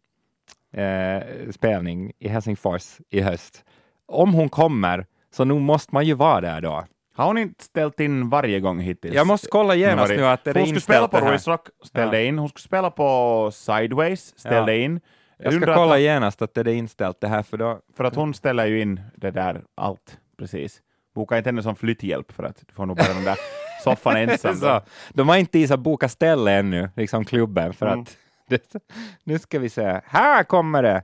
[0.73, 3.63] eh, spelning i Helsingfors i höst,
[4.07, 6.83] om hon kommer, så nu måste man ju vara där då.
[7.15, 9.15] Har hon inte ställt in varje gång hittills?
[9.15, 11.17] Jag måste kolla genast nu att är det Hon skulle spela på.
[11.17, 12.27] Royce Rock, ställde Ja.
[12.27, 12.39] in.
[12.39, 14.83] Hon skulle spela på Sideways, ställde Ja.
[14.83, 14.99] in.
[15.37, 17.79] Jag ska undrar kolla att, genast att det är inställt det här, för då...
[17.97, 20.81] För att hon ställer ju in det där allt, precis.
[21.15, 23.37] Boka inte henne som flytthjälp för att du får nog bara den där
[23.83, 24.55] soffan ensam.
[24.55, 24.81] så,
[25.13, 27.99] de har inte isat boka ställe ännu, liksom klubben, för Mm.
[28.01, 28.17] att
[29.23, 30.01] nu ska vi se.
[30.05, 31.03] Här kommer det!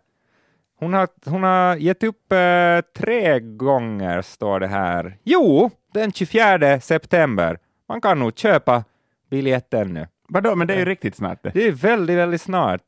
[0.82, 5.18] Hon har, hon har gett upp eh, tre gånger, står det här.
[5.24, 7.60] Jo, den 24 september.
[7.90, 8.84] Man kan nog köpa
[9.30, 10.08] biljetten nu.
[10.28, 11.50] Vadå, men det är ju riktigt snart det.
[11.54, 12.82] Det är väldigt, väldigt snart.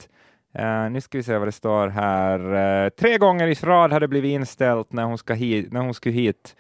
[0.60, 2.54] Uh, nu ska vi se vad det står här.
[2.86, 5.94] Uh, tre gånger i rad har det blivit inställt när hon, ska hit, när hon
[5.94, 6.56] skulle hit.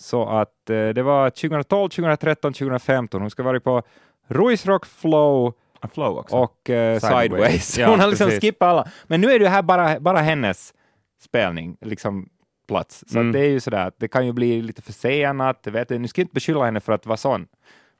[0.00, 3.20] Så att uh, det var 2012, 2013, 2015.
[3.20, 3.82] Hon ska vara på
[4.28, 5.52] Ruisrock Flow
[5.94, 6.36] Flow också.
[6.36, 7.02] och Sideways.
[7.02, 7.78] Sideways.
[7.78, 8.88] Ja, hon har liksom skippat alla.
[9.06, 10.74] Men nu är det här bara, bara hennes
[11.20, 12.28] spelning, liksom
[12.68, 13.04] plats.
[13.06, 13.32] Så Mm.
[13.32, 15.66] det är ju sådär det kan ju bli lite försenat.
[15.66, 17.46] Vet, nu ska jag inte beskylla henne för att vara sån.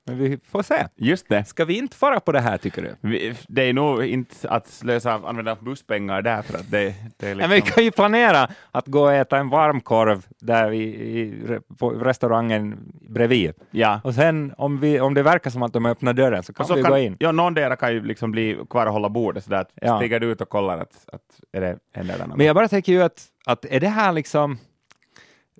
[0.06, 0.86] Men vi får se.
[0.96, 1.44] Just det.
[1.44, 2.94] Ska vi inte fara på det här tycker du?
[3.00, 7.34] Vi- Det är nog inte att slösa, använda busspengar där, för att det, det är
[7.34, 7.74] Nej, men vi liksom...
[7.74, 11.34] kan ju planera att gå och äta en varmkorv där vi, i,
[11.78, 13.52] på restaurangen bredvid.
[13.70, 14.00] Ja.
[14.04, 16.74] Och sen om, vi, om det verkar som att de öppnar dörren så kan så
[16.74, 17.16] vi kan, gå in.
[17.18, 19.98] Ja, någon där kan ju liksom bli kvar och hålla bordet sådär att Ja.
[19.98, 22.36] stiger du ut och kollar att, att är det händer något.
[22.36, 24.58] Men jag bara tänker ju att, att är det här liksom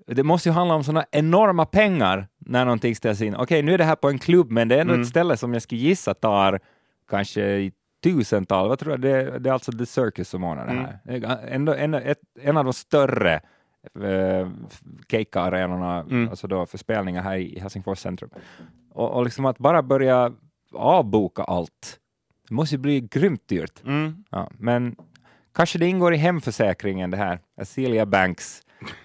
[0.07, 3.35] det måste ju handla om sådana enorma pengar när någonting ställs in.
[3.37, 5.03] Okej, nu är det här på en klubb, men det är ändå Mm.
[5.03, 6.61] ett ställe som jag skulle gissa tar
[7.11, 7.73] kanske i
[8.05, 8.69] tusental.
[8.69, 9.01] Vad tror jag?
[9.01, 10.85] Det, det är alltså The Circus som ordnar det Mm.
[10.85, 10.99] här.
[11.45, 13.35] Är Ändå, ändå ett, en av de större
[14.03, 14.49] eh,
[15.09, 16.29] Keikka-arenorna, Mm.
[16.29, 18.31] alltså då för spelningar här i Helsingfors centrum.
[18.93, 20.33] Och, och liksom att bara börja
[20.75, 21.99] avboka allt.
[22.49, 23.83] Det måste ju bli grymt dyrt.
[23.87, 24.25] Mm.
[24.31, 24.97] Ja, men
[25.55, 28.63] kanske det ingår i hemförsäkringen det här, Azealia Banks,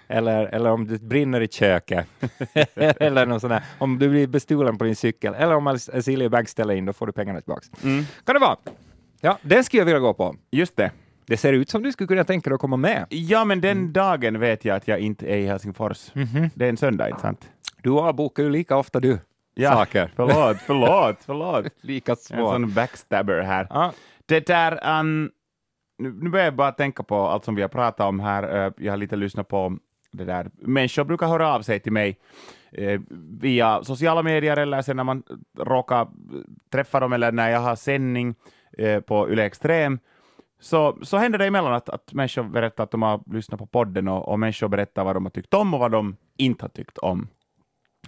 [0.08, 2.06] eller, eller om det brinner i köket,
[2.74, 3.62] eller något sånt där.
[3.78, 7.06] om du blir bestulen på din cykel, eller om Azealia Banks ställer in, då får
[7.06, 7.66] du pengarna tillbaka.
[7.84, 8.04] Mm.
[8.24, 8.56] Kan det vara?
[9.20, 10.36] Ja, den skulle jag vilja gå på.
[10.50, 10.90] Just det.
[11.26, 13.06] Det ser ut som du skulle kunna tänka dig att komma med.
[13.10, 13.92] Ja, men den Mm.
[13.92, 16.14] dagen vet jag att jag inte är i Helsingfors.
[16.14, 16.50] Mhm.
[16.54, 17.48] Det är en söndag, inte sant?
[17.82, 19.18] Du avbokar ju lika ofta du
[19.54, 20.12] Ja, saker.
[20.16, 21.66] förlåt, förlåt, förlåt.
[21.80, 22.52] Lika En svår.
[22.52, 23.66] sån backstabber här.
[23.70, 23.92] Ja.
[24.26, 25.30] Det där, um,
[26.02, 28.66] nu, nu börjar jag bara tänka på allt som vi har pratat om här.
[28.66, 29.78] Eh, jag har lite lyssnat på
[30.12, 30.50] det där.
[30.54, 32.18] Människor brukar höra av sig till mig
[32.72, 33.00] eh,
[33.40, 35.22] via sociala medier eller sen när man
[35.58, 36.08] råkar
[36.72, 38.34] träffa dem eller när jag har sändning
[38.78, 39.98] eh, på Yle Extrem.
[40.60, 44.08] Så, så händer det emellan att, att människor berättar att de har lyssnat på podden
[44.08, 46.98] och, och människor berättar vad de har tyckt om och vad de inte har tyckt
[46.98, 47.28] om.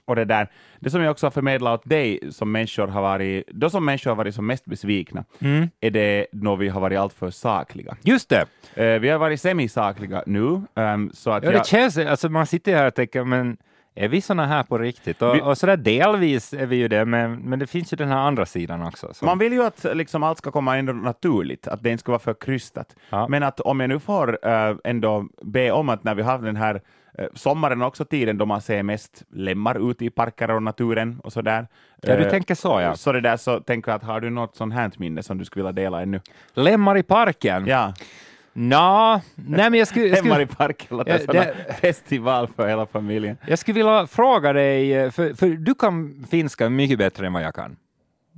[0.06, 0.48] Och det där,
[0.80, 4.10] det som jag också har förmedlat åt dig som människor har varit, då som människor
[4.10, 5.68] har varit som mest besvikna, Mm.
[5.80, 7.96] är det när vi har varit alltför sakliga.
[8.02, 8.46] Just det.
[8.74, 12.46] Eh, vi har varit semisakliga nu, ehm, så att Ja, jag, det känns, alltså man
[12.46, 13.56] sitter här och tänker, men
[13.96, 15.22] är vi såna här på riktigt?
[15.22, 18.08] Och, Vi- och sådär delvis är vi ju det, men, men det finns ju den
[18.08, 19.14] här andra sidan också.
[19.14, 22.12] som- man vill ju att liksom, allt ska komma ändå naturligt, att det inte ska
[22.12, 22.96] vara för krystat.
[23.10, 23.28] Ja.
[23.28, 26.56] Men att om jag nu får eh, ändå be om att när vi har den
[26.56, 26.80] här
[27.34, 31.32] sommaren och också tiden då man ser mest lemmar ute i parker och naturen och
[31.32, 31.66] sådär.
[32.00, 32.96] Ja, du eh, tänker så ja.
[32.96, 35.44] Så det där så tänker jag att har du något sånt här minne som du
[35.44, 36.20] skulle vilja dela ännu?
[36.54, 37.66] Lemmar i parken?
[37.66, 37.94] Ja,
[38.56, 42.48] Nå, nej men jag skulle, jag lemmar skulle, i parken låter Ja, som en festival
[42.56, 43.36] för hela familjen.
[43.46, 47.42] jag skulle vilja fråga dig, eh, för, för du kan finska mycket bättre än vad
[47.42, 47.76] jag kan.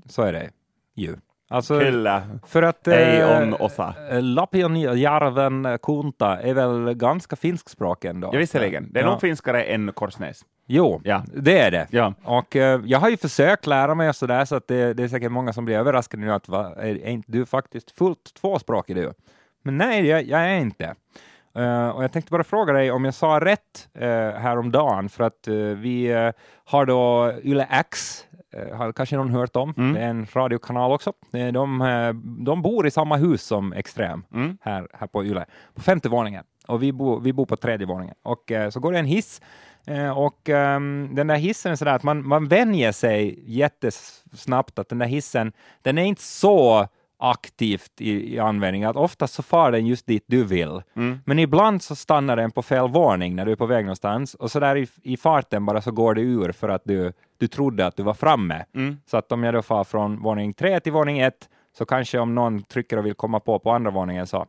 [0.09, 0.51] Så är det
[0.95, 1.17] ju.
[1.48, 3.94] Alltså, Kyllä, för att ei eh, on osa.
[4.20, 8.30] Lappionjärven kunta är väl ganska finskspråk ändå?
[8.32, 8.88] Ja, visserligen.
[8.92, 9.11] Det är Ja.
[9.11, 10.40] nog finskare än Korsnäs.
[10.66, 11.22] Jo, Ja.
[11.35, 11.87] det är det.
[11.90, 12.14] Ja.
[12.24, 15.09] Och eh, jag har ju försökt lära mig och sådär, så att det, det är
[15.09, 18.96] säkert många som blir överraskade nu att va, är, är inte du faktiskt fullt tvåspråkig
[18.96, 19.12] du?
[19.62, 20.94] Men nej, jag, jag är inte.
[21.56, 24.04] Eh, och jag tänkte bara fråga dig om jag sa rätt uh,
[24.40, 26.30] häromdagen, för att eh, vi eh,
[26.64, 28.24] har då Yle X,
[28.74, 29.92] har kanske någon hört om, Mm.
[29.94, 31.12] det är en radiokanal också.
[31.32, 32.12] Eh, de, eh,
[32.44, 34.59] de bor i samma hus som Extrem Mm.
[34.61, 36.44] här, här på Yle, på femte våningen.
[36.66, 38.14] Och vi, bor vi bor på tredje våningen.
[38.22, 39.40] Och eh, så går det en hiss
[39.88, 44.88] Eh, och ehm, den där hissen är sådär att man, man vänjer sig jättesnabbt att
[44.88, 49.72] den där hissen, den är inte så aktivt i, i användning, att oftast så far
[49.72, 50.83] den just dit du vill.
[50.96, 51.18] Mm.
[51.24, 54.50] Men ibland så stannar den på fel våning när du är på väg någonstans och
[54.50, 57.87] så där i, i farten bara så går det ur för att du, du trodde
[57.87, 58.64] att du var framme.
[58.74, 58.96] Mm.
[59.07, 61.48] Så att om jag då far från våning tre till våning ett
[61.79, 64.46] så kanske om någon trycker och vill komma på på andra våningen så,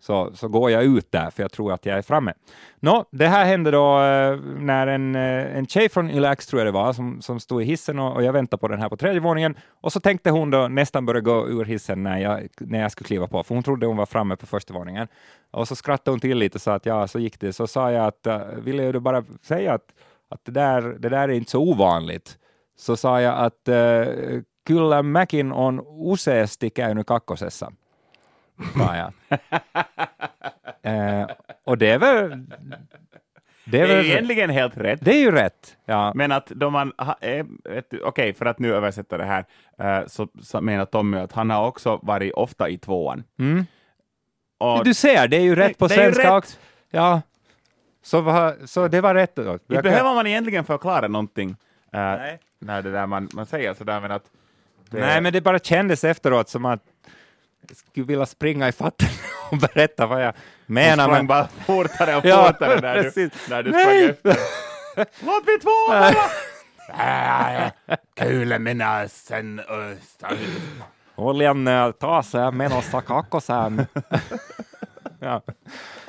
[0.00, 2.32] så, så går jag ut där för jag tror att jag är framme.
[2.80, 6.66] Nå, det här hände då eh, när en, eh, en tjej från Ylex, tror jag
[6.66, 8.96] det var, som, som stod i hissen och, och jag väntade på den här på
[8.96, 12.80] tredje våningen och så tänkte hon då nästan börja gå ur hissen när jag, när
[12.80, 15.08] jag skulle kliva på, för hon trodde hon var framme på första våningen.
[15.50, 17.52] Och så skrattade hon till lite och sa att ja, så gick det.
[17.52, 19.86] Så sa jag att, eh, uh, ville jag bara säga att,
[20.28, 22.38] att det, där, det där är inte så ovanligt.
[22.76, 25.80] Så sa jag att uh, kyllä mäkin on
[26.12, 27.72] useasti käynyt kakkosessa.
[28.76, 29.12] Sa jag.
[30.84, 31.26] Eh,
[31.64, 32.28] och det är väl...
[32.28, 32.46] Det
[33.64, 34.98] Det är, är väl, egentligen helt rätt.
[35.02, 35.76] det är ju rätt.
[35.84, 36.12] Ja.
[36.14, 37.46] Men att då man, är-
[37.90, 39.44] du, okej, för att nu översätta det här,
[39.78, 43.24] eh, så, så menar Tommy att han har också varit ofta i tvåan.
[43.38, 43.66] Mm.
[44.58, 46.38] Och Du ser, det är ju rätt på det är ju svenska rätt.
[46.38, 46.56] också.
[46.90, 47.22] Ja.
[48.02, 49.36] Så, så det var rätt.
[49.36, 49.42] då.
[49.42, 51.56] Jag kan- behöver man egentligen förklara någonting
[51.92, 52.38] Nej.
[52.58, 54.24] när det där man, man säger sådär, men att
[54.90, 56.82] det, Nej, men det bara kändes efteråt som att
[57.74, 59.08] skulle vilja springa i fatten
[59.50, 60.34] och berätta vad jag
[60.66, 61.04] menar.
[61.04, 61.26] sprang Men...
[61.26, 63.82] bara fortare och Ja, fortare när du, när du Nej.
[64.14, 64.36] sprang efter.
[65.26, 65.70] Låt mig två!
[68.16, 69.60] Kulen minä sen.
[71.14, 73.86] Oljan eh, tar sig menossa kakkosen.
[75.18, 75.42] ja.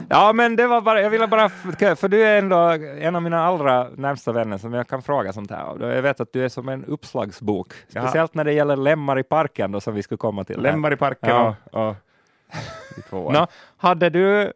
[0.09, 2.57] Ja, men det var bara, jag ville bara, för du är ändå
[2.99, 5.65] en av mina allra närmsta vänner som jag kan fråga sånt här.
[5.65, 9.23] Och jag vet att du är som en uppslagsbok, speciellt när det gäller lemmar i
[9.23, 10.59] parken då, som vi skulle komma till.
[10.61, 11.55] Lemmar i parken Ja.
[11.71, 11.95] och, och
[13.09, 13.33] i.
[13.33, 14.53] Nå, hade du,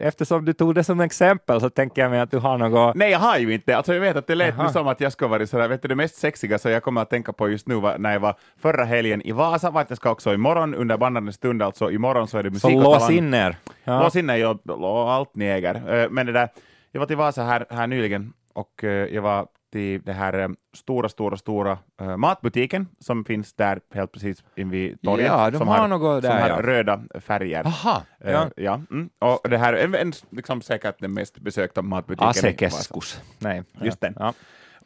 [0.00, 3.10] eftersom du tog det som exempel, så tänker jag mig att du har något Nej,
[3.10, 3.76] jag har ju inte.
[3.76, 4.66] Alltså, jag vet att det lät Jaha.
[4.66, 7.00] nu som att jag skulle vara sådär, vet du, det mest sexiga som jag kommer
[7.02, 9.96] att tänka på just nu var när jag var förra helgen i Vasa, vart jag
[9.96, 13.34] ska också imorgon under bandande stund, alltså imorgon så är det musik Så lås in
[13.34, 13.56] er.
[13.84, 14.02] Ja.
[14.02, 16.02] Lås in er och allt ni äger.
[16.02, 16.48] Eh, Men det där,
[16.92, 20.48] jag var till Vasa här, här nyligen och eh, jag var till det här eh,
[20.76, 25.26] stora, stora, stora eh, matbutiken som finns där helt precis invid torget.
[25.26, 26.62] Ja, de som har något som där, har ja.
[26.62, 27.66] röda färger.
[27.66, 28.50] Aha, Eh, ja.
[28.56, 28.80] ja.
[28.90, 29.10] Mm.
[29.18, 32.28] Och det här är en, liksom säkert den mest besökta matbutiken.
[32.28, 33.22] Asekeskus.
[33.38, 34.14] Nej, Just den.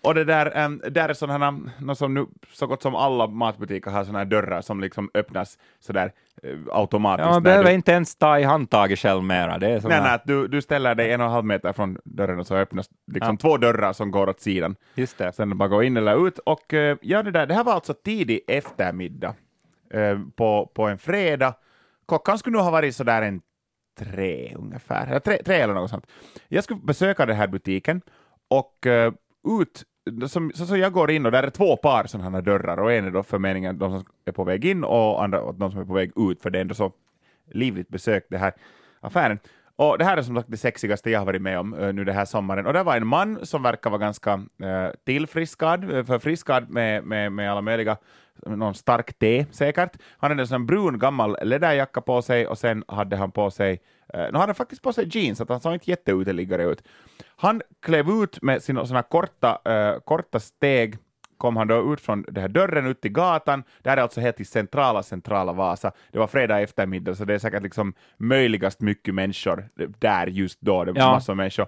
[0.02, 0.08] Ja.
[0.08, 3.90] Och det där, äm, där är sådana, nå som nu, så gott som alla matbutiker
[3.90, 6.12] har sådana här dörrar som liksom öppnas sådär
[6.42, 7.26] äh, automatiskt.
[7.26, 9.58] Ja, man behöver du, inte ens ta i handtaget själv mera.
[9.58, 11.98] Det är såna, nej, nej, du, du ställer dig en och en halv meter från
[12.04, 14.76] dörren och så öppnas liksom två dörrar som går åt sidan.
[14.94, 15.32] Just det.
[15.32, 16.38] Sen bara gå in eller ut.
[16.38, 19.34] Och äh, ja, det där, det här var alltså tidig eftermiddag
[19.90, 21.54] äh, på, på en fredag.
[22.08, 23.40] Klockan skulle nog ha varit sådär en
[23.98, 26.06] tre ungefär, eller tre, tre eller något sånt.
[26.48, 28.02] Jag skulle besöka den här butiken
[28.48, 28.86] och
[29.60, 29.84] ut
[30.28, 32.92] som, så, så jag går in och där är två par sådana här dörrar och
[32.92, 35.70] en är då för meningen de som är på väg in och andra och de
[35.70, 36.92] som är på väg ut, för det är ändå så
[37.52, 38.52] livligt besök det här
[39.00, 39.38] affären.
[39.76, 42.04] Och det här är som sagt det sexigaste jag har varit med om eh, nu
[42.04, 42.66] den här sommaren.
[42.66, 47.32] Och det var en man som verkar vara ganska uh, tillfriskad, eh, förfriskad med, med,
[47.32, 47.96] med alla möjliga,
[48.46, 49.96] någon stark te säkert.
[50.18, 53.72] Han hade en sån brun gammal läderjacka på sig och sen hade han på sig,
[54.16, 56.82] uh, nu hade han faktiskt på sig jeans, så att han såg inte jätteuteliggare ut.
[57.36, 60.96] Han klev ut med sina såna korta, eh, korta steg
[61.42, 63.62] kom han då ut från den här dörren ut till gatan.
[63.82, 65.92] Det här är alltså helt i centrala, centrala Vasa.
[66.12, 70.84] Det var fredag eftermiddag, så det är säkert liksom möjligast mycket människor där just då.
[70.84, 71.12] Det var Ja.
[71.12, 71.66] massor av människor.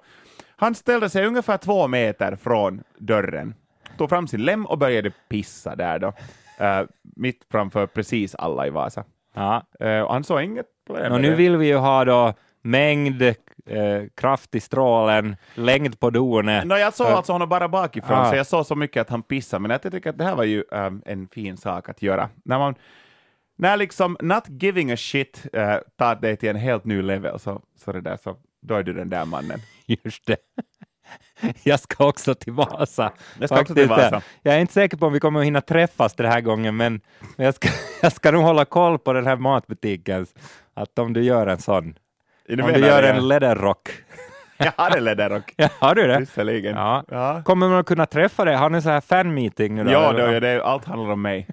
[0.56, 3.54] Han ställde sig ungefär två meter från dörren,
[3.98, 6.12] tog fram sin lem och började pissa där då.
[6.58, 6.82] eh,
[7.16, 9.04] mitt framför precis alla i Vasa.
[9.34, 9.62] Ja.
[10.06, 13.34] Och han såg inget problem Och nu vill vi ju ha då mängd,
[13.66, 16.66] eh, kraft i strålen, längd på donet.
[16.66, 18.30] No, jag såg alltså honom bara bakifrån, Ah.
[18.30, 20.44] så jag såg så mycket att han pissade, men jag tycker att det här var
[20.44, 22.28] ju ähm, en fin sak att göra.
[22.44, 22.74] När man
[23.56, 27.60] när liksom not giving a shit äh, tar dig till en helt ny level, så,
[27.84, 29.60] så, det där, så då är du den där mannen.
[29.86, 30.36] Just det.
[31.62, 33.12] Jag ska också till Vasa.
[33.40, 34.22] Jag ska också till Vasa.
[34.42, 37.00] Jag är inte säker på om vi kommer att hinna träffas den här gången, men
[37.36, 37.68] jag ska,
[38.02, 40.26] jag ska nog hålla koll på den här matbutiken.
[40.74, 41.94] Att om du gör en sån,
[42.48, 43.08] om du gör det?
[43.10, 43.88] en läderrock.
[44.56, 45.52] Jag har en läderrock.
[45.56, 46.18] Ja, har du det?
[46.18, 46.76] Visserligen.
[46.76, 47.04] Ja.
[47.08, 48.54] Ja, Kommer man att kunna träffa dig?
[48.56, 49.90] Har ni så här fan-meeting nu då?
[49.90, 51.48] ja då, det, allt handlar om mig.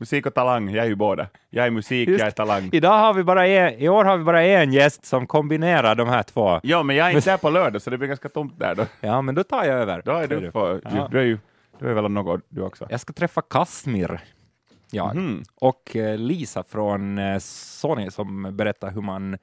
[0.00, 1.26] Musik och talang, jag är ju båda.
[1.50, 2.68] Jag är musik, Just- jag är talang.
[2.72, 6.08] Idag har vi bara en, I år har vi bara en gäst som kombinerar de
[6.08, 6.60] här två.
[6.62, 8.86] Ja, men jag är inte där på lördag, så det blir ganska tomt där då.
[9.00, 10.02] Ja, men då tar jag över.
[10.04, 11.08] Då är säger du, för, Ja.
[11.10, 11.38] du, är ju
[11.78, 12.86] du är väl något du också.
[12.90, 14.20] Jag ska träffa Kasmir.
[14.90, 15.14] Ja.
[15.14, 15.42] Mhm.
[15.60, 19.38] Och eh, Lisa från eh, Sony som berättar hur man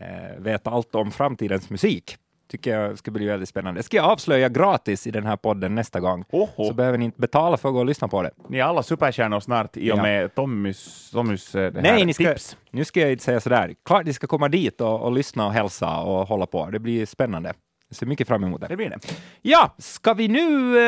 [0.00, 0.06] eh,
[0.42, 2.16] vet allt om framtidens musik.
[2.50, 3.78] Tycker jag ska bli väldigt spännande.
[3.78, 6.24] Det ska jag avslöja gratis i den här podden nästa gång.
[6.30, 6.64] Oho.
[6.68, 8.30] Så behöver ni inte betala för att gå och lyssna på det.
[8.48, 10.02] Ni är alla superstjärnor snart i och Ja.
[10.02, 12.56] med Tommys, Tommys eh, Nej, ni ska, tips.
[12.70, 13.74] nu ska jag inte säga sådär.
[13.84, 16.70] Klart ni ska komma dit och, och lyssna och hälsa och hålla på.
[16.70, 17.52] Det blir spännande.
[17.88, 18.66] Jag ser mycket fram emot det.
[18.66, 18.98] Det blir det.
[19.42, 20.78] Ja, ska vi nu...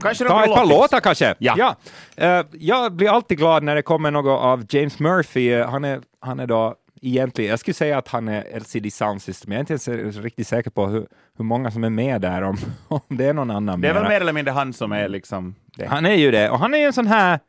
[0.00, 1.34] Kanske ta ett par låtar kanske?
[1.38, 1.76] Ja.
[2.16, 5.52] Eh, jag blir alltid glad när det kommer något av James Murphy.
[5.52, 9.22] Eh, Han är, han är då egentligen, jag skulle säga att han är LCD Sound
[9.22, 9.52] System.
[9.52, 12.56] Jag är inte ens riktigt säker på hur, hur många som är med där, om,
[12.88, 14.12] om det är någon annan Det är väl mera.
[14.12, 15.86] mer eller mindre han som är liksom det.
[15.86, 17.40] Han är ju det, och han är ju en sån här,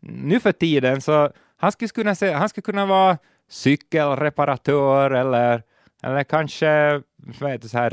[0.00, 3.18] nu för tiden, så han skulle kunna, säga, han skulle kunna vara
[3.50, 5.62] cykelreparatör eller,
[6.02, 7.00] eller kanske
[7.40, 7.90] vad heter så här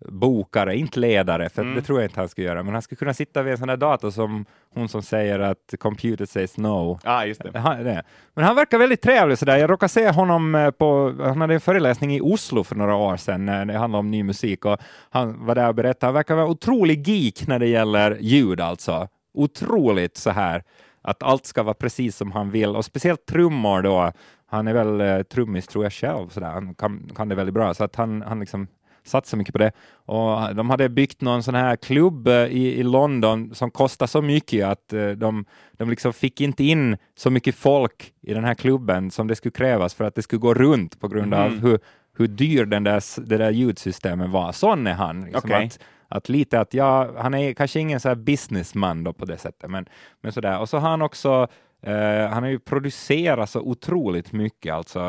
[0.00, 1.74] resebokare, inte ledare, för Mm.
[1.74, 3.68] det tror jag inte han skulle göra, men han skulle kunna sitta vid en sån
[3.68, 6.98] där dator som hon som säger att computer says no.
[7.04, 7.58] Ja, just det.
[7.58, 8.02] Han, det.
[8.34, 9.56] Men han verkar väldigt trevlig sådär.
[9.56, 13.16] Jag råkade se honom eh, på, han hade en föreläsning i Oslo för några år
[13.16, 14.78] sedan när det handlade om ny musik och
[15.10, 16.06] han var där och berättade.
[16.06, 19.08] Han verkar vara otrolig geek när det gäller ljud alltså.
[19.34, 20.62] Otroligt så här
[21.02, 24.12] att allt ska vara precis som han vill, och speciellt trummor då.
[24.50, 26.50] Han är väl eh, trummis tror jag själv, sådär.
[26.50, 28.66] han kan, kan det väldigt bra, så att han, han liksom
[29.08, 29.72] satsar mycket på det.
[29.94, 34.22] Och de hade byggt någon sån här klubb eh, i, i London som kostar så
[34.22, 38.54] mycket att eh, de, de liksom fick inte in så mycket folk i den här
[38.54, 41.58] klubben som det skulle krävas för att det skulle gå runt på grund av Mm.
[41.60, 41.78] hur,
[42.16, 44.52] hur dyr den där, det där ljudsystemet var.
[44.52, 45.24] Sån är han.
[45.24, 45.66] Liksom Okej.
[45.66, 49.38] att, att lite att ja, han är kanske ingen så här businessman då på det
[49.38, 49.86] sättet, men,
[50.20, 50.58] men sådär.
[50.60, 51.48] Och så har han också
[51.82, 55.00] eh, han har ju producerat så otroligt mycket, alltså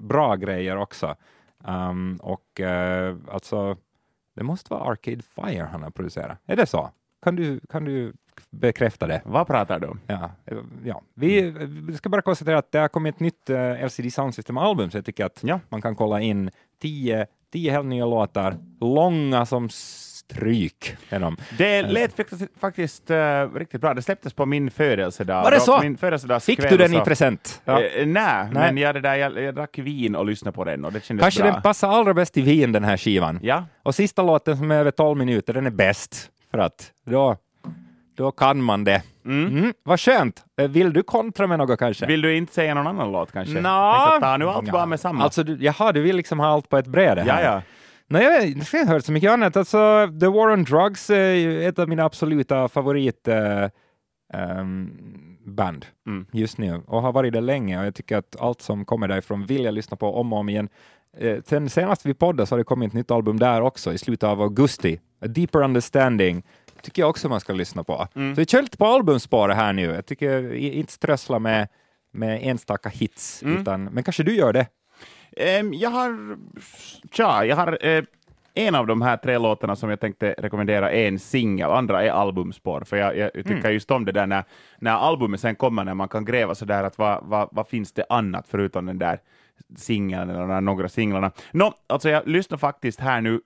[0.00, 1.14] bra grejer också.
[1.68, 3.76] Um, och eh, alltså,
[4.36, 6.38] det måste vara Arcade Fire han har producerat.
[6.46, 6.90] Är det så?
[7.22, 8.12] Kan du, kan du
[8.50, 9.22] bekräfta det?
[9.24, 10.00] Vad pratar du om?
[10.06, 10.30] Ja,
[10.84, 11.02] ja.
[11.14, 14.90] Vi, vi ska bara konstatera att det har kommit ett nytt eh, LCD Sound System-album,
[14.90, 15.60] så jag tycker att Ja.
[15.68, 16.50] man kan kolla in
[16.82, 19.68] tio, tio helt nya låtar, långa som
[20.30, 20.96] stryk.
[21.10, 21.36] De.
[21.58, 22.12] Det lät
[22.60, 23.16] faktiskt, eh,
[23.54, 23.94] riktigt bra.
[23.94, 25.42] Det släpptes på min födelsedag.
[25.42, 25.80] Var det så?
[25.80, 25.98] Min
[26.40, 27.62] Fick du den i present?
[27.64, 27.82] Ja.
[27.82, 30.92] Eh, nej, men jag, det där, jag, jag drack vin och lyssnade på den och
[30.92, 31.52] det kändes Kanske bra.
[31.52, 33.38] den passar allra bäst i vin, den här skivan.
[33.42, 37.36] Ja, Och sista låten som är över 12 minuter, den är bäst, för att då,
[38.16, 39.02] då kan man det.
[39.24, 39.72] Mm.
[39.82, 40.44] vad skönt!
[40.60, 42.06] Eh, Vill du kontra med något kanske?
[42.06, 43.54] vill du inte säga någon annan låt kanske?
[43.60, 43.94] Nå.
[44.08, 44.72] Tänkte ta nu allt Ja.
[44.72, 45.24] bara med samma.
[45.24, 47.62] Alltså, du, jaha, du vill liksom ha allt på ett bräde ja, ja.
[48.08, 48.24] Nej,
[48.72, 49.56] jag, har hört så mycket annat.
[49.56, 53.68] Alltså, The War on Drugs är ett av mina absoluta favorit eh,
[54.34, 54.90] ehm,
[55.44, 56.26] band Mm.
[56.32, 59.46] just nu och har varit det länge och jag tycker att allt som kommer därifrån
[59.46, 60.68] vill jag lyssna på om och om igen.
[61.18, 63.98] Eh, sen senast vi poddade så har det kommit ett nytt album där också i
[63.98, 65.00] slutet av augusti.
[65.24, 66.42] A Deeper Understanding
[66.82, 68.08] tycker jag också man ska lyssna på.
[68.14, 68.34] Mm.
[68.34, 69.82] Så vi kör lite på albumspåret här nu.
[69.82, 71.68] Jag tycker inte strössla med,
[72.12, 73.60] med enstaka hits, Mm.
[73.60, 74.66] utan, men kanske du gör det?
[75.36, 76.38] Ehm, jag har,
[77.12, 78.04] tja, jag har eh,
[78.54, 82.10] en av de här tre låtarna som jag tänkte rekommendera är en singel, andra är
[82.10, 83.72] albumspår, för jag, jag tycker Mm.
[83.72, 84.44] just om det där när,
[84.78, 87.92] när albumet sen kommer, när man kan gräva så där att vad, vad, vad finns
[87.92, 89.18] det annat förutom den där
[89.76, 91.30] singeln eller några singlarna.
[91.52, 93.40] Nå, alltså jag lyssnar faktiskt här nu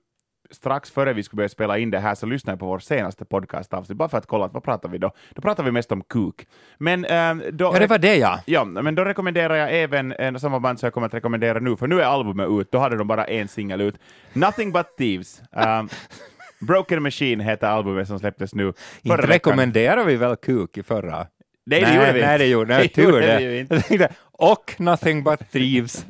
[0.50, 3.24] strax före vi skulle börja spela in det här så lyssnade jag på vår senaste
[3.24, 5.12] podcastavsnitt, bara för att kolla att vad pratar vi då?
[5.34, 6.46] Då pratar vi mest om kuk.
[6.78, 7.70] Men ehm, då...
[7.74, 8.40] Ja, det var det ja.
[8.46, 11.76] Ja, men då rekommenderar jag även en samma band som jag kommer att rekommendera nu,
[11.76, 13.94] för nu är albumet ut, då hade de bara en singel ut.
[14.32, 15.42] Nothing But Thieves.
[15.52, 15.88] Um,
[16.66, 21.26] Broken Machine heter albumet som släpptes nu Inte rekommenderar vi väl kuk i förra?
[21.66, 22.38] Nej, det gjorde vi Nej, inte.
[22.44, 23.46] det gjorde nej, Det gjorde det.
[23.46, 24.08] vi inte.
[24.32, 26.06] Och Nothing But Thieves.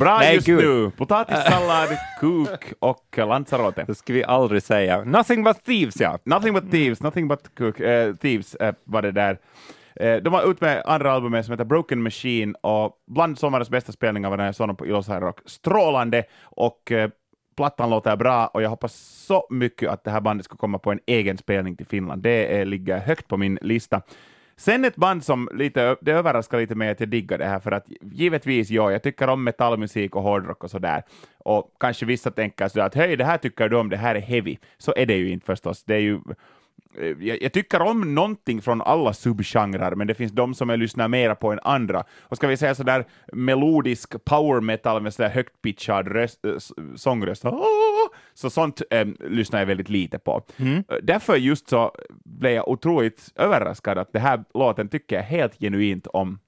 [0.00, 0.64] Bra Nej, just gud.
[0.64, 0.90] nu!
[0.90, 1.88] Potatissallad,
[2.20, 3.84] kuk och Lanzarote.
[3.86, 5.04] Det ska vi aldrig säga.
[5.04, 6.18] Nothing But Thieves, ja.
[6.24, 9.38] Nothing But Thieves, Nothing But Cook, eh, Thieves eh, var det där.
[10.00, 13.92] Eh, de var ut med andra albumet som heter Broken Machine och bland sommarens bästa
[13.92, 15.40] spelningar var den här såg dem på Ilosai Rock.
[15.46, 17.10] Strålande och eh,
[17.56, 18.94] plattan låter bra och jag hoppas
[19.26, 22.22] så mycket att det här bandet ska komma på en egen spelning till Finland.
[22.22, 24.02] Det eh, ligger högt på min lista.
[24.58, 27.72] Sen ett band som lite, det överraskar lite mig att jag diggar det här, för
[27.72, 31.02] att givetvis, ja, jag tycker om metallmusik och hårdrock och sådär.
[31.38, 34.20] Och kanske vissa tänker sådär att hej, det här tycker du om, det här är
[34.20, 34.56] heavy.
[34.78, 35.84] Så är det ju inte förstås.
[35.84, 36.20] Det är ju
[37.20, 41.08] jag, jag tycker om någonting från alla subgenrer, men det finns de som jag lyssnar
[41.08, 42.04] mera på än andra.
[42.20, 46.52] Och ska vi säga sådär melodisk power metal med sådär högt pitchad röst, äh,
[46.96, 47.44] sångröst,
[48.34, 50.42] så sånt eh, lyssnar jag väldigt lite på.
[50.58, 51.92] Eh, Därför just så
[52.24, 56.38] blev jag otroligt överraskad att det här låten tycker jag helt genuint om.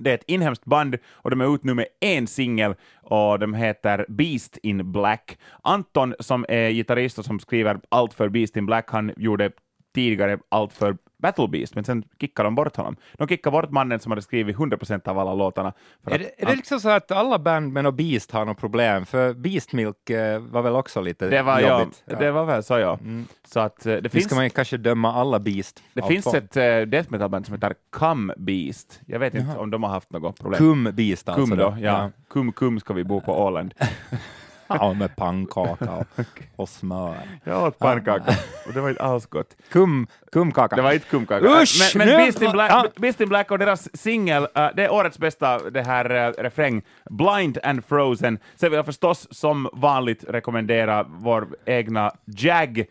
[0.00, 3.54] Det är ett inhemskt band och de är ut nu med en singel och de
[3.54, 5.38] heter Beast in Black.
[5.62, 9.50] Anton som är gitarrist och som skriver allt för Beast in Black, han gjorde
[9.94, 12.96] tidigare allt för Battle Beast, men sen kickade de bort honom.
[13.12, 15.72] De kickade bort mannen som hade skrivit 100% av alla låtarna.
[16.04, 18.44] För Är att det, är det liksom så att alla band med något Beast har
[18.44, 19.06] något problem?
[19.06, 22.02] För Beast Milk eh, var väl också lite det var, ja, jobbigt?
[22.18, 22.98] det var väl så, ja.
[23.44, 24.24] Så att eh, det Nu finns...
[24.24, 25.82] ska man ju kanske döma alla Beast.
[25.92, 26.36] Det finns två.
[26.36, 29.00] ett uh, death metal-band som heter Cum Beast.
[29.06, 30.58] Jag vet inte om de har haft något problem.
[30.58, 31.46] Kum Beast alltså.
[31.46, 31.76] Kum då, då.
[31.80, 32.10] ja.
[32.28, 33.74] Kum Kum ska vi bo på Åland.
[34.68, 36.24] Ja, med pannkaka och,
[36.56, 37.16] och smör.
[37.44, 38.34] Jag åt pannkaka
[38.66, 39.56] och det var inte alls gott.
[39.70, 40.76] Kum, kumkaka.
[40.76, 41.46] Det var inte kumkaka.
[41.46, 42.86] Usch, men men Beast, in Black, Ja.
[42.96, 46.82] Beast in Black och deras singel, uh, det är årets bästa det här uh, refräng,
[47.10, 48.38] Blind and Frozen.
[48.56, 52.78] Sen vill jag förstås som vanligt rekommendera vår egna Jag.
[52.78, 52.84] Uh,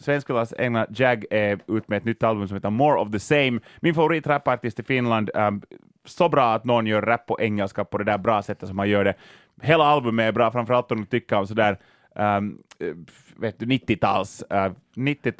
[0.00, 3.60] Svenskelas egna Jag är ut med ett nytt album som heter More of the Same.
[3.80, 5.30] Min favoritrapartist i Finland.
[5.34, 5.62] Um,
[6.04, 8.88] så bra att någon gör rap på engelska på det där bra sättet som man
[8.88, 9.14] gör det.
[9.62, 11.78] Hela albumet är bra, framförallt om du tycker om sådär
[12.14, 12.58] um,
[13.36, 15.32] vet du, 90-tals uh, 90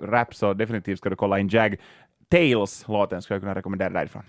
[0.00, 1.76] rap så definitivt ska du kolla in Jag.
[2.30, 4.22] Tales-låten skulle jag kunna rekommendera därifrån.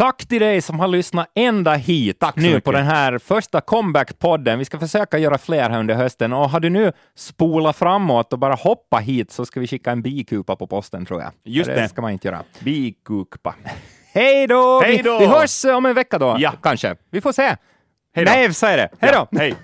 [0.00, 2.64] Tack till dig som har lyssnat ända hit Tack nu mycket.
[2.64, 4.56] på den här första comeback-podden.
[4.56, 8.38] Vi ska försöka göra fler här under hösten och har du nu spolat framåt och
[8.38, 11.32] bara hoppa hit så ska vi skicka en bikupa på posten tror jag.
[11.44, 11.74] Just det.
[11.74, 12.42] det ska man inte göra.
[12.60, 13.54] Bikupa.
[14.12, 14.82] Hej då!
[14.86, 16.52] Vi, vi hörs om en vecka då, ja.
[16.62, 16.96] kanske.
[17.10, 17.56] Vi får se.
[18.14, 18.24] Hej.
[18.24, 18.88] Nej, så är det.
[19.00, 19.28] Hej då!
[19.30, 19.38] Ja.
[19.38, 19.54] Hej.